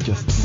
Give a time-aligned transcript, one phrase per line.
[0.00, 0.39] podcast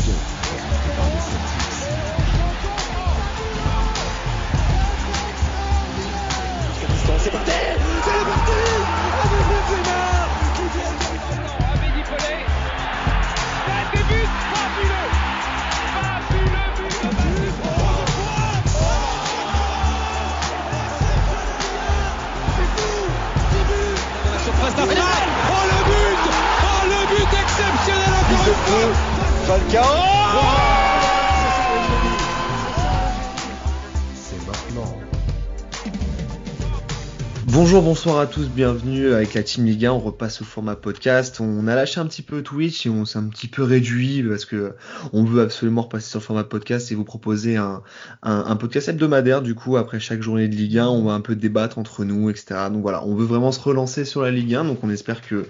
[37.81, 39.93] Bonsoir à tous, bienvenue avec la Team Liga.
[39.93, 41.41] On repasse au format podcast.
[41.41, 44.45] On a lâché un petit peu Twitch et on s'est un petit peu réduit parce
[44.45, 44.75] que
[45.11, 47.81] on veut absolument repasser sur le format podcast et vous proposer un,
[48.55, 49.41] podcast hebdomadaire.
[49.41, 52.29] Du coup, après chaque journée de Ligue 1, on va un peu débattre entre nous,
[52.29, 52.55] etc.
[52.71, 54.63] Donc voilà, on veut vraiment se relancer sur la Ligue 1.
[54.63, 55.45] Donc on espère que,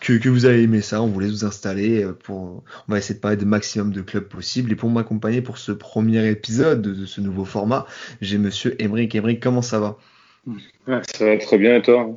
[0.00, 1.00] que, vous avez aimé ça.
[1.00, 4.70] On voulait vous installer pour, on va essayer de parler de maximum de clubs possible.
[4.70, 7.86] Et pour m'accompagner pour ce premier épisode de ce nouveau format,
[8.20, 9.14] j'ai monsieur Emeric.
[9.14, 9.96] Emeric, comment ça va?
[10.46, 12.08] Ouais, ça va très bien et toi?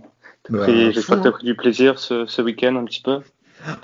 [0.50, 3.20] Bah, J'espère que tu as pris du plaisir ce, ce week-end un petit peu?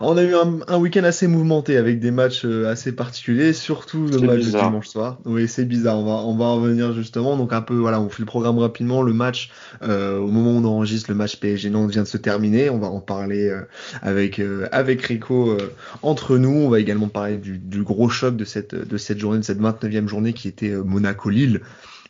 [0.01, 4.07] On a eu un, un week-end assez mouvementé avec des matchs euh, assez particuliers, surtout
[4.07, 5.19] le match de dimanche soir.
[5.23, 5.97] Oui, c'est bizarre.
[5.99, 7.37] On va on va en revenir justement.
[7.37, 9.01] Donc un peu voilà, on fait le programme rapidement.
[9.01, 12.17] Le match euh, au moment où on enregistre, le match PSG Nantes vient de se
[12.17, 12.69] terminer.
[12.69, 13.61] On va en parler euh,
[14.01, 15.55] avec euh, avec Rico
[16.01, 16.49] entre nous.
[16.65, 19.61] On va également parler du, du gros choc de cette de cette journée, de cette
[19.61, 21.61] 29e journée qui était Monaco Lille.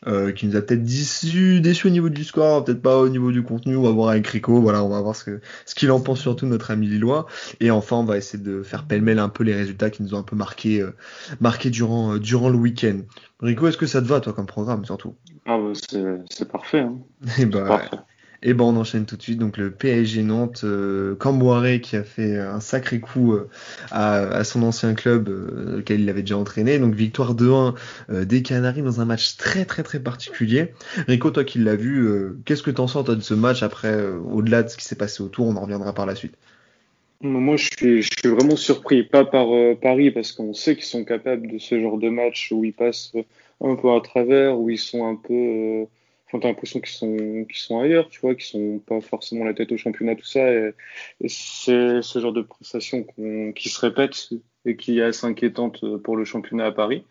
[0.08, 3.34] Euh, qui nous a peut-être déçu, déçu au niveau du score, peut-être pas au niveau
[3.34, 3.76] du contenu.
[3.76, 4.62] On va voir avec Rico.
[4.62, 7.26] Voilà, on va voir ce que ce qu'il en pense surtout notre ami Lillois.
[7.60, 10.20] Et enfin, on va essayer de faire pêle-mêle un peu les résultats qui nous ont
[10.20, 10.92] un peu marqué, euh,
[11.42, 13.00] marqué durant, euh, durant le week-end.
[13.42, 15.16] Rico, est-ce que ça te va, toi, comme programme, surtout?
[15.46, 16.80] Ah, bah, c'est c'est parfait.
[16.80, 17.00] Hein.
[17.38, 17.98] Et bah, Parfait.
[18.42, 19.38] Et ben, on enchaîne tout de suite.
[19.38, 23.50] Donc, le PSG Nantes, euh, Camboire qui a fait un sacré coup euh,
[23.92, 26.80] à, son ancien club, euh, lequel il avait déjà entraîné.
[26.80, 27.76] Donc, victoire 2-1
[28.10, 30.74] euh, des Canaries dans un match très, très, très particulier.
[31.08, 33.94] Rico, toi qui l'as vu, euh, qu'est-ce que t'en sens, toi, de ce match après,
[34.32, 36.36] au-delà de ce qui s'est passé autour, on en reviendra par la suite.
[37.22, 39.48] Moi, je suis, je suis vraiment surpris, pas par
[39.82, 43.12] Paris, parce qu'on sait qu'ils sont capables de ce genre de match où ils passent
[43.60, 45.86] un peu à travers, où ils sont un peu.
[46.30, 49.56] Enfin, t'as l'impression qu'ils sont, qu'ils sont ailleurs, tu vois, qu'ils sont pas forcément la
[49.56, 50.52] tête au championnat, tout ça.
[50.52, 50.74] Et,
[51.28, 53.06] c'est ce genre de prestation
[53.56, 54.30] qui se répète
[54.66, 57.04] et qui est assez inquiétante pour le championnat à Paris.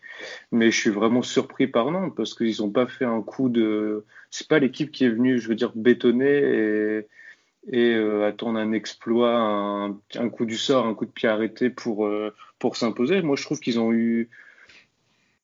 [0.51, 4.05] Mais je suis vraiment surpris par Nantes parce qu'ils ont pas fait un coup de.
[4.31, 7.03] C'est pas l'équipe qui est venue, je veux dire, bétonner
[7.71, 11.69] et euh, attendre un exploit, un, un coup du sort, un coup de pied arrêté
[11.69, 13.21] pour, euh, pour s'imposer.
[13.21, 14.29] Moi, je trouve qu'ils ont eu,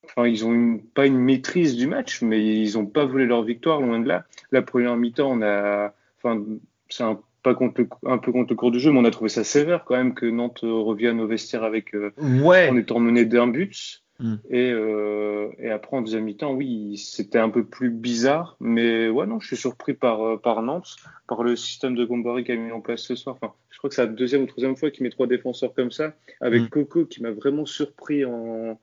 [0.06, 3.44] enfin, ils ont une, pas une maîtrise du match, mais ils ont pas volé leur
[3.44, 4.26] victoire, loin de là.
[4.52, 6.42] La première mi-temps, on a, enfin,
[6.90, 9.12] c'est un, pas contre le, un peu contre le cours du jeu, mais on a
[9.12, 12.12] trouvé ça sévère quand même que Nantes revienne au vestiaire avec, euh,
[12.42, 12.70] Ouais.
[12.70, 14.04] en étant mené d'un but.
[14.20, 14.36] Mm.
[14.50, 18.56] Et, euh, et après, en deuxième mi-temps, oui, c'était un peu plus bizarre.
[18.60, 20.96] Mais ouais, non, je suis surpris par, euh, par Nantes,
[21.28, 23.36] par le système de Gombari qui a mis en place ce soir.
[23.42, 25.92] Enfin, je crois que c'est la deuxième ou troisième fois qu'il met trois défenseurs comme
[25.92, 26.70] ça, avec Mm.
[26.70, 28.80] Coco qui m'a vraiment surpris en,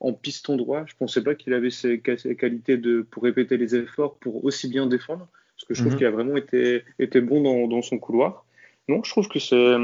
[0.00, 0.84] en piston droit.
[0.86, 4.86] Je pensais pas qu'il avait ces qualités de, pour répéter les efforts, pour aussi bien
[4.86, 5.28] défendre.
[5.56, 5.98] Parce que je trouve Mhm.
[5.98, 8.46] qu'il a vraiment été, été bon dans, dans son couloir.
[8.88, 9.76] Donc, je trouve que c'est.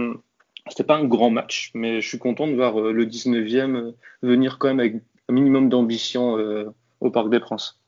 [0.68, 3.92] C'était pas un grand match, mais je suis content de voir euh, le 19e euh,
[4.22, 6.66] venir quand même avec un minimum d'ambition euh,
[7.00, 7.80] au Parc des Princes.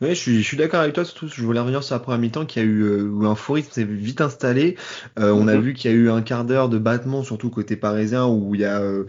[0.00, 2.18] Ouais, je suis, je suis d'accord avec toi, surtout je voulais revenir sur la première
[2.20, 4.76] mi-temps qui a eu euh, où un rythme s'est vite installé.
[5.18, 5.60] Euh, on a Mhm.
[5.60, 8.60] vu qu'il y a eu un quart d'heure de battement, surtout côté parisien, où il
[8.60, 9.04] y a, euh,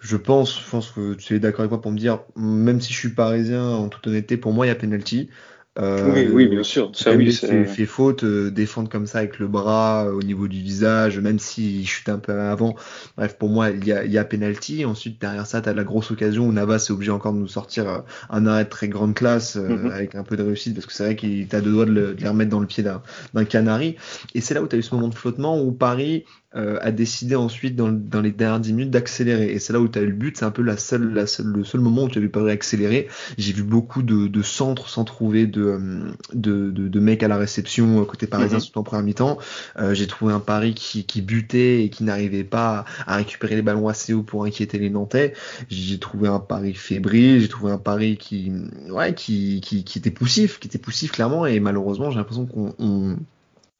[0.00, 2.92] je pense, je pense que tu es d'accord avec moi pour me dire, même si
[2.92, 5.30] je suis parisien, en toute honnêteté, pour moi il y a penalty.
[5.80, 6.90] Euh, oui, oui, bien sûr.
[6.94, 10.46] Ça, oui, fait, fait faute, euh, défendre comme ça avec le bras euh, au niveau
[10.48, 12.74] du visage, même s'il chute un peu avant.
[13.16, 14.84] Bref, pour moi, il y a, il y a penalty.
[14.84, 17.48] Ensuite, derrière ça, tu as la grosse occasion où Navas est obligé encore de nous
[17.48, 19.90] sortir un arrêt de très grande classe euh, Mhm.
[19.90, 22.14] avec un peu de réussite parce que c'est vrai qu'il t'a deux doigts de, le-
[22.14, 23.02] de les remettre dans le pied d'un
[23.34, 23.96] d'un canari.
[24.34, 26.24] Et c'est là où tu as eu ce moment de flottement où Paris
[26.56, 29.52] euh, a décidé ensuite dans, dans les dernières 10 minutes d'accélérer.
[29.52, 30.36] Et c'est là où tu as eu le but.
[30.36, 32.50] C'est un peu la seule, la seule, le seul moment où tu as vu Paris
[32.50, 33.08] accélérer.
[33.38, 37.28] J'ai vu beaucoup de, de centres sans trouver de, euh, de, de, de mecs à
[37.28, 38.62] la réception euh, côté parisien, Mhm.
[38.62, 39.38] surtout en première mi-temps.
[39.78, 43.54] Euh, j'ai trouvé un Paris qui, qui butait et qui n'arrivait pas à, à récupérer
[43.54, 45.34] les ballons assez haut pour inquiéter les Nantais.
[45.68, 48.50] J'ai trouvé un Paris fébrile, j'ai trouvé un Paris qui,
[48.88, 51.46] ouais, qui, qui, qui était poussif, qui était poussif clairement.
[51.46, 53.16] Et malheureusement, j'ai l'impression qu'on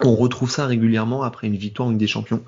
[0.04, 2.42] on, retrouve ça régulièrement après une victoire en Ligue des Champions.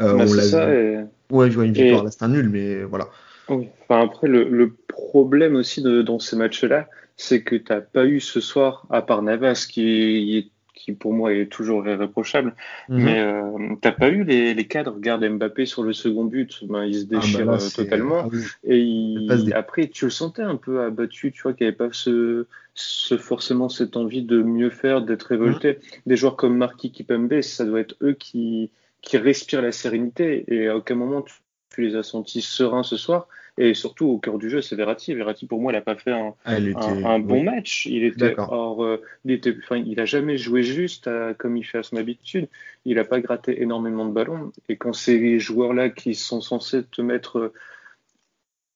[0.00, 0.66] Euh, Bah, on ça.
[0.66, 0.72] vu.
[0.76, 0.98] et-
[1.30, 3.08] Ouais, je vois une victoire, Et- là c'est un nul, mais voilà.
[3.48, 3.68] Oui.
[3.88, 8.04] Enfin, après, le, le problème aussi de, dans ces matchs-là, c'est que tu n'as pas
[8.06, 12.54] eu ce soir, à part Navas, qui, qui pour moi est toujours irréprochable.
[12.88, 13.04] Mhm.
[13.04, 16.84] Mais euh, t'as pas eu les, les cadres, regarde Mbappé sur le second but, ben,
[16.84, 18.22] il se Ah, bah déchire là, euh, totalement.
[18.24, 18.42] ah oui.
[18.64, 21.88] Et il- après, tu le sentais un peu abattu, tu vois, qu'il n'y avait pas
[21.92, 25.78] ce, ce, forcément cette envie de mieux faire, d'être révolté.
[26.06, 30.44] Des joueurs comme Marquis Kipembe, ça doit être eux qui, qui respirent la sérénité.
[30.48, 31.34] Et à aucun moment tu,
[31.70, 33.28] tu les as sentis sereins ce soir.
[33.56, 35.14] Et surtout, au cœur du jeu, c'est Verratti.
[35.14, 37.44] Verratti, pour moi, il n'a pas fait un, Ah, elle était- un, un bon oui.
[37.44, 37.86] match.
[37.86, 41.64] Il était hors, euh, il était, enfin, il a jamais joué juste à- comme il
[41.64, 42.48] fait à son habitude.
[42.84, 44.50] Il n'a pas gratté énormément de ballons.
[44.68, 47.52] Et quand c'est les joueurs-là qui sont censés te mettre, euh,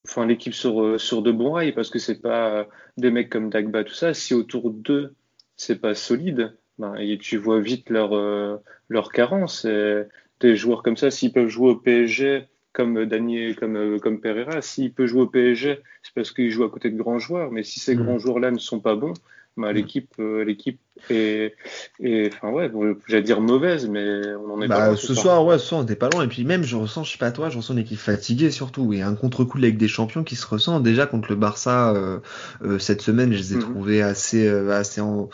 [0.06, 2.64] enfin, l'équipe sur, euh, sur de bons rails, parce que c'est pas euh,
[2.96, 4.14] des mecs comme Dagba, tout ça.
[4.14, 5.14] Si autour d'eux,
[5.56, 8.56] c'est pas solide, ben, et tu vois vite leur, euh,
[8.88, 9.64] leur carence.
[9.64, 10.02] Et
[10.40, 12.46] des joueurs comme ça, s'ils peuvent jouer au PSG,
[12.78, 16.64] comme Daniel, comme, euh, comme Pereira, s'il peut jouer au PSG, c'est parce qu'il joue
[16.64, 17.50] à côté de grands joueurs.
[17.52, 18.04] Mais si ces Mm.
[18.04, 19.14] grands joueurs-là ne sont pas bons,
[19.56, 19.75] ben, Mm.
[19.75, 20.80] l'équipe, euh, l'équipe
[21.10, 21.56] est,
[22.00, 25.14] est, enfin ouais, bon, j'allais dire mauvaise, mais on en est pas Bah, loin ce
[25.14, 26.25] soir, ouais, ce soir, on était pas loin.
[26.25, 28.92] Et puis même, je ressens, je sais pas toi, je ressens une équipe fatiguée surtout.
[28.92, 31.94] Et un contre-coup de la Ligue des Champions qui se ressent déjà contre le Barça
[31.94, 32.19] euh,
[32.62, 33.32] euh, cette semaine.
[33.32, 33.60] Je les ai Mhm.
[33.60, 35.28] trouvés assez, euh, assez en.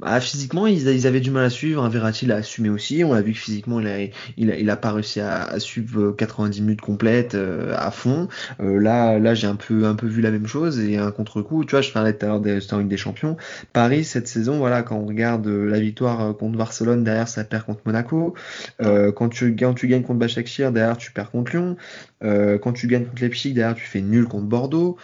[0.00, 1.84] Bah, physiquement, ils, avaient du mal à suivre.
[1.84, 3.04] Un Verratti l'a assumé aussi.
[3.04, 3.98] On a vu que physiquement, il a,
[4.36, 7.90] il a, il a pas réussi à, à suivre euh, 90 minutes complètes euh, à
[7.90, 8.28] fond.
[8.60, 11.64] Euh, là, là, j'ai un peu, un peu vu la même chose et un contre-coup.
[11.64, 13.36] Tu vois, je parlais tout à l'heure des des Champions.
[13.72, 17.44] Paris cette saison, voilà, quand on regarde euh, la victoire euh, contre Barcelone, derrière ça
[17.44, 18.34] perd contre Monaco.
[18.82, 21.76] Euh, quand tu quand tu gagnes contre Başakşehir, derrière tu perds contre Lyon.
[22.22, 24.96] Euh, quand tu gagnes contre Leipzig, derrière tu fais nul contre Bordeaux.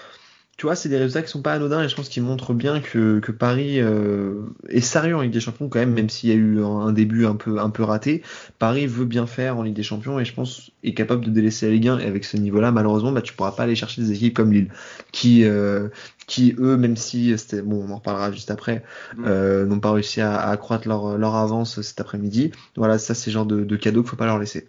[0.56, 2.80] Tu vois, c'est des résultats qui sont pas anodins et je pense qu'ils montrent bien
[2.80, 6.32] que, que Paris euh, est sérieux en Ligue des Champions quand même, même s'il y
[6.32, 8.22] a eu un, début un peu un peu raté.
[8.58, 11.66] Paris veut bien faire en Ligue des Champions et je pense est capable de délaisser
[11.66, 14.12] la Ligue 1 et avec ce niveau-là, malheureusement, bah tu pourras pas aller chercher des
[14.12, 14.70] équipes comme Lille
[15.12, 15.88] qui euh,
[16.26, 18.82] qui eux, même si c'était bon, on en reparlera juste après,
[19.16, 19.24] Mm.
[19.26, 22.52] euh, n'ont pas réussi à, à accroître leur leur avance cet après-midi.
[22.76, 24.68] Voilà, ça c'est le genre de, de cadeau qu'il faut pas leur laisser.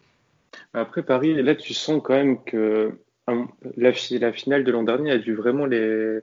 [0.73, 2.91] Après Paris, là, tu sens quand même que
[3.75, 6.19] la, fi- la finale de l'an dernier a dû vraiment les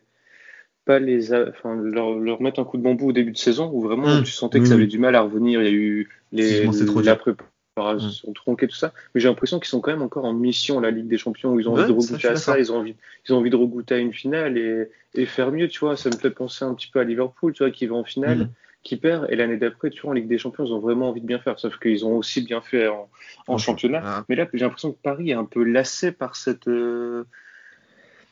[0.84, 3.80] pas les enfin leur, leur mettre un coup de bambou au début de saison où
[3.80, 4.22] vraiment Mm.
[4.22, 4.88] tu sentais que ça avait oui.
[4.88, 5.62] du mal à revenir.
[5.62, 8.92] Il y a eu les, trop la préparation tronquée, tout ça.
[9.14, 11.60] Mais j'ai l'impression qu'ils sont quand même encore en mission la Ligue des Champions où
[11.60, 12.96] ils ont Ouais, envie de regoûter à ça, ils ont envie,
[13.26, 15.68] ils ont envie de regoûter à une finale et, et faire mieux.
[15.68, 17.96] Tu vois, ça me fait penser un petit peu à Liverpool, tu vois, qui va
[17.96, 18.48] en finale.
[18.84, 21.22] Qui perd et l'année d'après tu vois en Ligue des Champions ils ont vraiment envie
[21.22, 23.08] de bien faire sauf qu'ils ont aussi bien fait en,
[23.48, 24.24] en championnat Ah.
[24.28, 26.68] mais là, j'ai l'impression que Paris est un peu lassé par cette.
[26.68, 27.24] euh,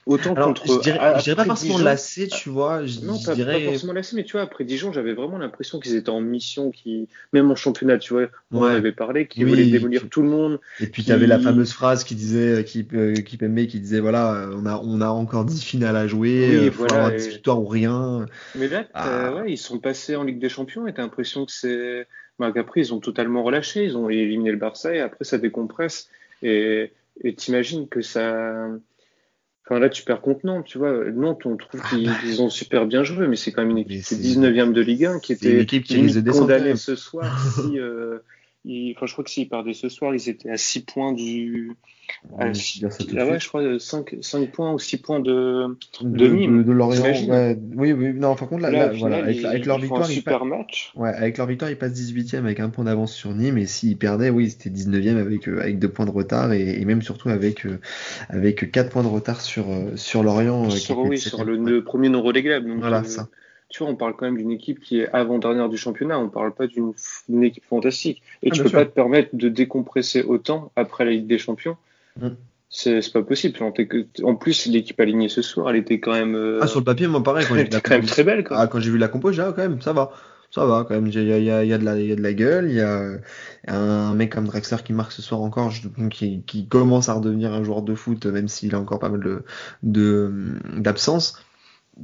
[0.04, 0.66] Autant Alors, contre.
[0.66, 2.84] je dirais, je dirais pas après forcément Dijon- lassé, tu vois.
[2.84, 3.60] Je, Non, je pas, dirais.
[3.64, 6.72] pas forcément lassé, mais tu vois, après Dijon, j'avais vraiment l'impression qu'ils étaient en mission,
[6.72, 8.70] qui même en championnat, tu vois, on en Ouais.
[8.72, 10.60] avait parlé, qu'ils Oui, voulaient démolir qui- tout le monde.
[10.80, 13.78] Et puis tu avais la qui- fameuse phrase qui disait, qui, euh, qui Pembe qui
[13.78, 16.94] disait voilà, euh, on a, on a encore 10 finales à jouer, Oui, euh, voilà,
[16.94, 18.26] avoir et- 10 victoires ou rien.
[18.56, 19.32] Mais là, Ah.
[19.34, 22.06] ouais, ils sont passés en Ligue des Champions et t'as l'impression que c'est.
[22.40, 26.08] Bah, qu'après, ils ont totalement relâché, ils ont éliminé le Barça et après, ça décompresse.
[26.42, 26.90] Et
[27.22, 28.66] et t'imagines que ça.
[29.64, 30.92] Enfin, là, tu perds contre Nantes, tu vois.
[31.12, 32.12] Nantes, on trouve Ah qu'ils bah.
[32.24, 34.72] ils ont super bien joué, mais c'est quand même une équipe qui c'est- est 19e
[34.72, 35.94] de Ligue 1, qui c'est une était équipe qui
[36.30, 37.38] condamnée ce soir.
[37.54, 38.18] si, euh,
[38.64, 41.72] ils- Enfin, je crois que s'ils perdaient ce soir, ils étaient à 6 points du.
[42.38, 45.76] À ah ouais, je crois 5, 5 points ou 6 points de.
[46.02, 47.02] de, Nîmes, de, de Lorient.
[47.02, 47.58] ouais.
[47.74, 49.78] Oui, oui, non, par contre, là, Là, là, au voilà, final, avec, ils, avec leur
[49.78, 50.92] ils font victoire, un ils super pa- match.
[50.96, 53.96] ouais, avec leur victoire, ils passent 18e avec un point d'avance sur Nîmes, et s'ils
[53.98, 57.28] perdaient, oui, c'était 19e avec, euh, avec deux points de retard, et, et même surtout
[57.28, 57.78] avec, euh,
[58.28, 60.66] avec quatre points de retard sur, euh, sur Lorient.
[60.66, 62.68] euh, sur, oui, sur le, premier non relégable.
[62.68, 63.28] Donc, Voilà, euh, ça.
[63.72, 66.18] Tu vois, on parle quand même d'une équipe qui est avant-dernière du championnat.
[66.18, 68.22] On parle pas d'une équipe fantastique.
[68.42, 68.78] Et Ah, tu peux sûr.
[68.78, 71.76] pas te permettre de décompresser autant après la Ligue des Champions.
[72.20, 72.28] Mm.
[72.68, 73.58] C'est pas possible.
[74.22, 76.34] En plus, l'équipe alignée ce soir, elle était quand même.
[76.34, 78.44] euh, Ah, sur le papier, moi, pareil, quand elle était quand même très belle.
[78.44, 78.58] Quoi.
[78.60, 80.10] Ah, quand j'ai vu la compo, j'ai dit, ah, quand même, ça va.
[80.50, 81.06] Ça va, quand même.
[81.06, 82.68] Il y a, y y de la, il y a de la gueule.
[82.68, 83.08] Il y a
[83.68, 85.72] un mec comme Drexler qui marque ce soir encore,
[86.10, 89.20] qui, qui commence à redevenir un joueur de foot, même s'il a encore pas mal
[89.22, 89.44] de,
[89.82, 90.30] de,
[90.76, 91.42] d'absence.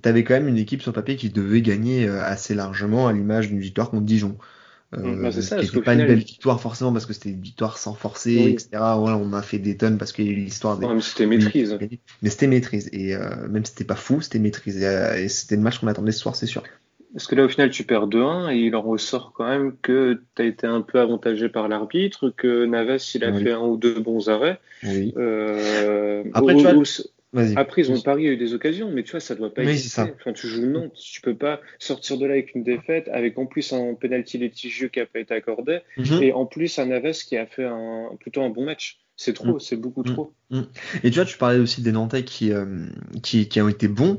[0.02, 3.48] T'avais quand même une équipe sur papier qui devait gagner euh, assez largement à l'image
[3.48, 4.36] d'une victoire contre Dijon.
[4.94, 7.76] Euh, Mm, bah, ça, qu'au pas une belle victoire forcément parce que c'était une victoire
[7.76, 8.52] sans forcer, Oui.
[8.52, 8.68] etc.
[8.98, 11.00] Voilà, on a fait des tonnes parce qu'il y a eu l'histoire des, Non, mais
[11.02, 11.78] c'était maîtrise.
[12.22, 12.88] mais c'était maîtrise.
[12.92, 14.82] Et euh, même si c'était pas fou, c'était maîtrise.
[14.82, 16.62] Et, euh, et c'était le match qu'on attendait ce soir, c'est sûr.
[17.12, 20.22] Parce que là, au final, tu perds 2-1 et il en ressort quand même que
[20.36, 23.44] tu as été un peu avantagé par l'arbitre, que Navas, il a Oui.
[23.44, 24.60] fait un ou deux bons arrêts.
[24.84, 25.12] Oui.
[25.16, 26.84] Euh, Après, au- tu vois- au-.
[27.56, 30.02] Après, ils ont Paris a eu des occasions, mais tu vois, ça doit pas exister.
[30.18, 33.46] Enfin, tu joues Nantes, tu peux pas sortir de là avec une défaite, avec en
[33.46, 36.22] plus un penalty litigieux qui a pas été accordé, Mhm.
[36.22, 38.98] et en plus un Naves qui a fait un, plutôt un bon match.
[39.20, 39.60] C'est trop, Mm.
[39.60, 40.14] c'est beaucoup Mm.
[40.14, 40.32] trop.
[41.02, 42.86] Et tu vois, tu parlais aussi des Nantais qui, euh,
[43.22, 44.18] qui, qui ont été bons.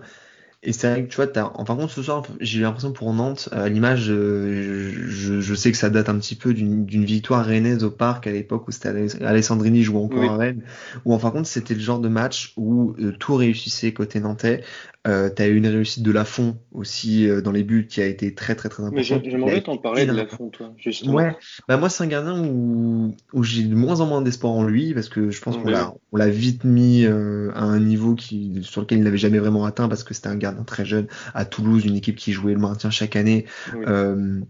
[0.62, 1.46] Et c'est vrai que tu vois, t'as...
[1.54, 5.54] Enfin, par contre, ce soir, j'ai eu l'impression pour Nantes, à l'image, euh, je, je,
[5.56, 8.68] sais que ça date un petit peu d'une, d'une victoire rennaise au parc à l'époque
[8.68, 10.28] où c'était Alessandrini jouant encore Oui.
[10.28, 10.64] à Rennes,
[11.06, 14.20] où en fin de compte, c'était le genre de match où euh, tout réussissait côté
[14.20, 14.62] nantais.
[15.08, 18.36] Euh, t'as eu une réussite de Lafont aussi euh, dans les buts qui a été
[18.36, 19.24] très très très Mais importante.
[19.24, 21.14] j'ai- j'aimerais t'en parler de été la fond, toi, justement.
[21.14, 21.34] Ouais,
[21.70, 24.94] bah moi c'est un gardien où, où j'ai de moins en moins d'espoir en lui
[24.94, 28.82] parce que je pense qu'on l'a l'a vite mis euh, à un niveau qui sur
[28.82, 31.86] lequel il n'avait jamais vraiment atteint parce que c'était un gardien très jeune à Toulouse,
[31.86, 33.46] une équipe qui jouait le maintien chaque année.
[33.74, 33.86] Oui.
[33.88, 34.42] Euh,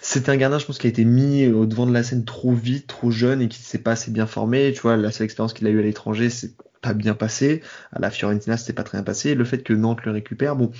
[0.00, 2.52] c'était un gardien je pense qui a été mis au devant de la scène trop
[2.54, 4.72] vite, trop jeune et qui s'est pas assez bien formé.
[4.72, 7.62] Tu vois, la seule expérience qu'il a eu à l'étranger, c'est pas bien passé.
[7.92, 9.34] À la Fiorentina, c'était pas très bien passé.
[9.34, 10.70] Le fait que Nantes le récupère, bon.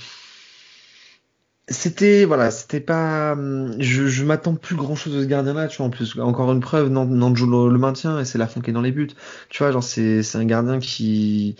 [1.70, 3.32] C'était voilà, c'était pas.
[3.32, 5.86] hum, Je, je m'attends plus grand chose de ce gardien-là, tu vois.
[5.86, 8.60] En plus, encore une preuve, Nantes, Nantes joue le, le maintien et c'est la fond
[8.62, 9.08] qui est dans les buts.
[9.50, 11.56] Tu vois, genre c'est c'est un gardien qui.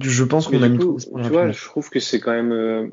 [0.00, 2.88] Je pense qu'on a mis coup, tu vois, je trouve que c'est quand même euh,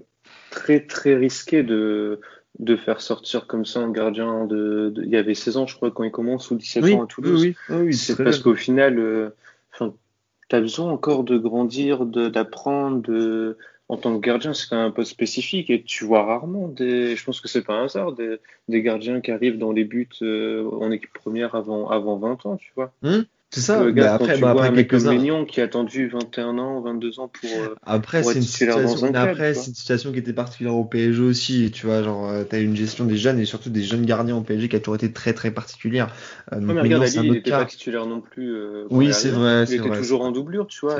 [0.49, 2.19] très très risqué de
[2.59, 5.75] de faire sortir comme ça un gardien de, de- il y avait 16 ans je
[5.75, 7.41] crois quand il commence ou 17 Oui, ans à Toulouse.
[7.41, 9.29] oui, oui, oui, c'est parce qu'au final euh,
[10.47, 13.55] enfin t'as besoin encore de grandir, d'apprendre,
[13.89, 17.39] en tant que gardien, c'est un peu spécifique et tu vois rarement des je pense
[17.39, 18.39] que c'est pas un hasard des,
[18.81, 22.71] gardiens qui arrivent dans les buts euh, en équipe première avant avant 20 ans, tu
[22.75, 22.91] vois.
[23.49, 23.79] C'est ça.
[23.95, 25.11] Quand après, tu bah vois après un mec comme quelques-uns.
[25.13, 29.03] Maignan qui a attendu 21 ans, 22 ans pour euh, Après, pour c'est une situation,
[29.05, 32.43] un club, c'est une situation qui était particulière au PSG aussi, tu vois, genre, euh,
[32.43, 34.95] t'as une gestion des jeunes et surtout des jeunes gardiens au PSG qui a toujours
[34.95, 36.13] été très très particulière.
[36.51, 38.53] Euh, Ouais, mais regarde, Ali, il n'était pas titulaire non plus.
[38.53, 40.99] euh, Oui, c'est vrai, Il c'est était vrai, toujours en doublure, tu vois.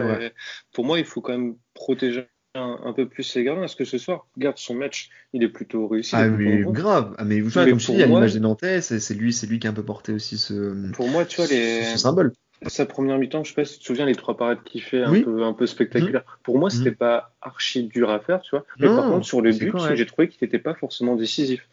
[0.72, 2.28] Pour moi, il faut quand même protéger
[2.58, 3.62] un, un peu plus ses gardiens.
[3.62, 6.16] Parce que ce soir, regarde son match, il est plutôt réussi.
[6.16, 7.16] Ah, mais grave.
[7.18, 9.68] Ah, mais Mais comme je dis, à l'image des Nantais, c'est lui, c'est lui qui
[9.68, 11.84] a un peu porté aussi ce, Pour moi, tu vois, les...
[11.84, 12.34] ce symbole.
[12.68, 15.04] sa première mi-temps, je sais pas si tu te souviens, les trois parades qu'il fait
[15.04, 15.24] un Oui.
[15.24, 16.40] peu, un peu spectaculaires.
[16.44, 18.66] Pour moi, c'était pas archi dur à faire, tu vois.
[18.80, 21.68] Mais Non, par contre, sur le but, j'ai trouvé qu'il n'était pas forcément décisif.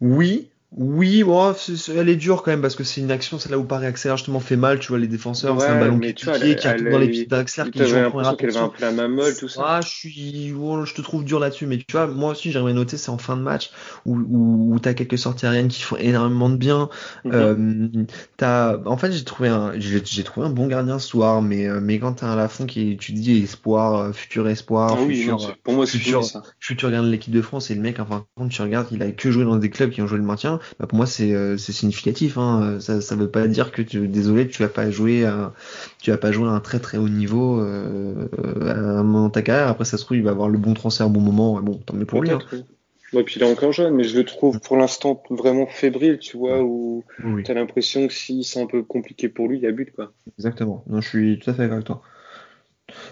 [0.00, 1.24] Oui, oui,
[1.56, 3.86] c'est- elle est dure quand même parce que c'est une action, c'est là où Paris
[3.86, 6.50] accélère justement fait mal, tu vois, les défenseurs, c'est un Ouais, ballon qui vois, piqué,
[6.52, 8.92] elle- qui elle- dans les pieds d'Axler, qui joue en qu'elle avait un peu la
[8.92, 9.62] main molle, tout ça.
[9.62, 12.72] Ah, je suis, ouais, je te trouve dur là-dessus, mais tu vois, moi aussi j'aimerais
[12.72, 13.70] noter, c'est en fin de match
[14.06, 16.88] où, où, où t'as quelques sorties aériennes qui font énormément de bien.
[17.24, 17.32] Mhm.
[17.34, 17.88] Euh,
[18.36, 21.66] t'as, en fait, j'ai trouvé un, j'ai j'ai trouvé un bon gardien ce soir, mais,
[21.68, 25.26] euh, mais quand t'as un Lafont qui, tu dis espoir, euh, futur espoir, Ah oui,
[25.26, 26.42] non, pour moi, c'est futur- fini, ça.
[26.60, 29.10] futur gardien de l'équipe de France et le mec, enfin, quand tu regardes, il a
[29.12, 31.56] que joué dans des clubs qui ont joué le maintien, bah pour moi c'est, euh,
[31.56, 32.78] significatif, hein.
[32.80, 35.52] Ça, ça veut pas dire que tu, désolé, tu vas pas jouer à,
[36.00, 38.28] tu vas pas jouer à un très très haut niveau euh,
[38.66, 39.68] à un moment de ta carrière.
[39.68, 41.58] Après, ça se trouve, il va avoir le bon transfert au bon moment.
[41.60, 42.30] et Bon, tant mieux pour lui.
[42.30, 42.38] hein.
[42.52, 42.64] Oui.
[43.12, 46.36] Ouais, puis il est encore jeune, mais je le trouve pour l'instant vraiment fébrile, tu
[46.36, 49.62] vois, où Oui, oui, t'as l'impression que si c'est un peu compliqué pour lui, il
[49.62, 50.12] y a but, quoi.
[50.38, 50.84] exactement.
[50.86, 52.02] Non, je suis tout à fait d'accord avec toi.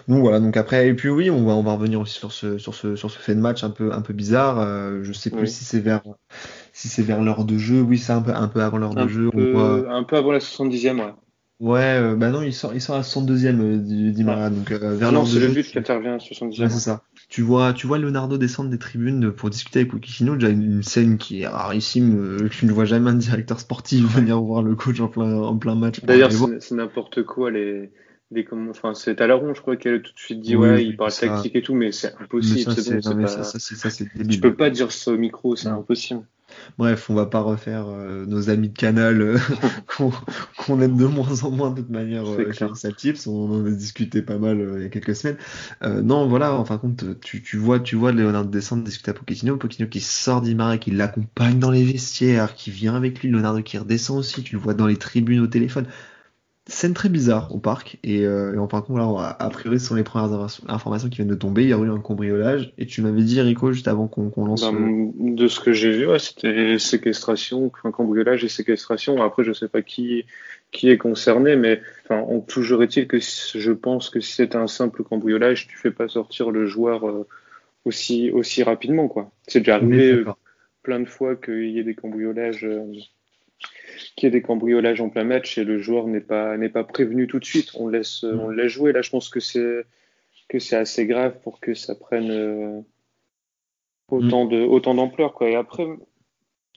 [0.07, 2.57] Donc voilà, donc après, et puis oui, on va, on va revenir aussi sur ce,
[2.57, 4.59] sur ce, sur ce fait de match un peu, un peu bizarre.
[4.59, 5.47] Euh, je sais plus Oui.
[5.47, 6.01] si c'est vers,
[6.79, 7.81] si c'est vers l'heure de jeu.
[7.81, 9.29] Oui, c'est un peu, un peu avant l'heure de jeu.
[9.33, 11.13] On peu, voit, un peu avant la 70e, ouais.
[11.59, 15.19] ouais, euh, bah non, il sort, il sort à 62e, euh, donc euh, vers non,
[15.19, 15.53] l'heure de c'est le jeu.
[15.53, 16.65] but tu- qui intervient à 70e.
[16.65, 17.03] Ouais, c'est ça.
[17.29, 20.83] Tu vois, tu vois Leonardo descendre des tribunes pour discuter avec Pochettino, déjà une, une
[20.83, 24.75] scène qui est rarissime, euh, tu ne vois jamais un directeur sportif venir voir le
[24.75, 25.99] coach en plein, en plein match.
[26.03, 27.91] D'ailleurs, c'est n'importe quoi, les,
[28.47, 30.97] comment, enfin, c'est Talaron, je crois, qu'elle a tout de suite dit, Oui, ouais, il
[30.97, 33.51] parle ça- tactique et tout, mais c'est Mais impossible, ça, c'est bon, pas,
[34.29, 36.25] tu peux pas dire ça au micro, c'est impossible.
[36.77, 39.37] Bref, on va pas refaire euh, nos amis de Canal euh,
[40.57, 43.27] qu'on, aime de moins en moins de toute manière euh, chez Tips.
[43.27, 45.37] On en a discuté pas mal euh, il y a quelques semaines.
[45.81, 49.13] Non, voilà, en fin de compte, tu, tu vois, tu vois Leonardo descendre discuter à
[49.13, 53.61] Pochettino, Pochettino qui sort d'Imara, qui l'accompagne dans les vestiaires, qui vient avec lui, Leonardo
[53.61, 55.85] qui redescend aussi, tu le vois dans les tribunes au téléphone.
[56.69, 59.79] Scène très bizarre au parc et, euh, et en de compte, là, on a priori,
[59.79, 61.63] ce sont les premières infor- informations qui viennent de tomber.
[61.63, 64.71] Il y a eu un cambriolage et tu m'avais dit, Rico, juste avant qu'on, lance.
[64.71, 69.21] Ben, le- de ce que j'ai vu, ouais, c'était séquestration, enfin, cambriolage et séquestration.
[69.21, 70.25] Après, je sais pas qui,
[70.71, 74.67] qui est concerné, mais enfin, on, toujours est-il que je pense que si c'est un
[74.67, 77.27] simple cambriolage, tu fais pas sortir le joueur euh,
[77.85, 79.31] aussi, aussi rapidement, quoi.
[79.47, 80.25] C'est déjà Oui, arrivé euh,
[80.83, 82.85] plein de fois qu'il y ait des cambriolages, euh,
[84.15, 86.83] qu'il y ait des cambriolages en plein match et le joueur n'est pas, n'est pas
[86.83, 87.71] prévenu tout de suite.
[87.75, 88.39] On laisse, Mm.
[88.39, 88.91] on laisse jouer.
[88.91, 89.85] Là, je pense que c'est,
[90.47, 92.81] que c'est assez grave pour que ça prenne euh,
[94.09, 95.49] autant de, autant d'ampleur, quoi.
[95.49, 95.87] Et après,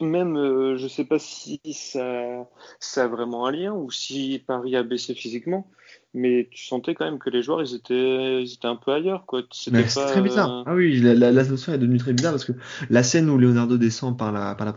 [0.01, 2.49] même, euh, je sais pas si ça,
[2.81, 5.71] ça a vraiment un lien ou si Paris a baissé physiquement,
[6.15, 9.25] mais tu sentais quand même que les joueurs, ils étaient, ils étaient un peu ailleurs,
[9.27, 9.43] quoi.
[9.51, 10.65] C'était pas, très bizarre.
[10.67, 11.31] Ah oui, la, la,
[11.75, 12.53] est devenue très bizarre parce que
[12.91, 14.75] la scène où Leonardo descend par la, par la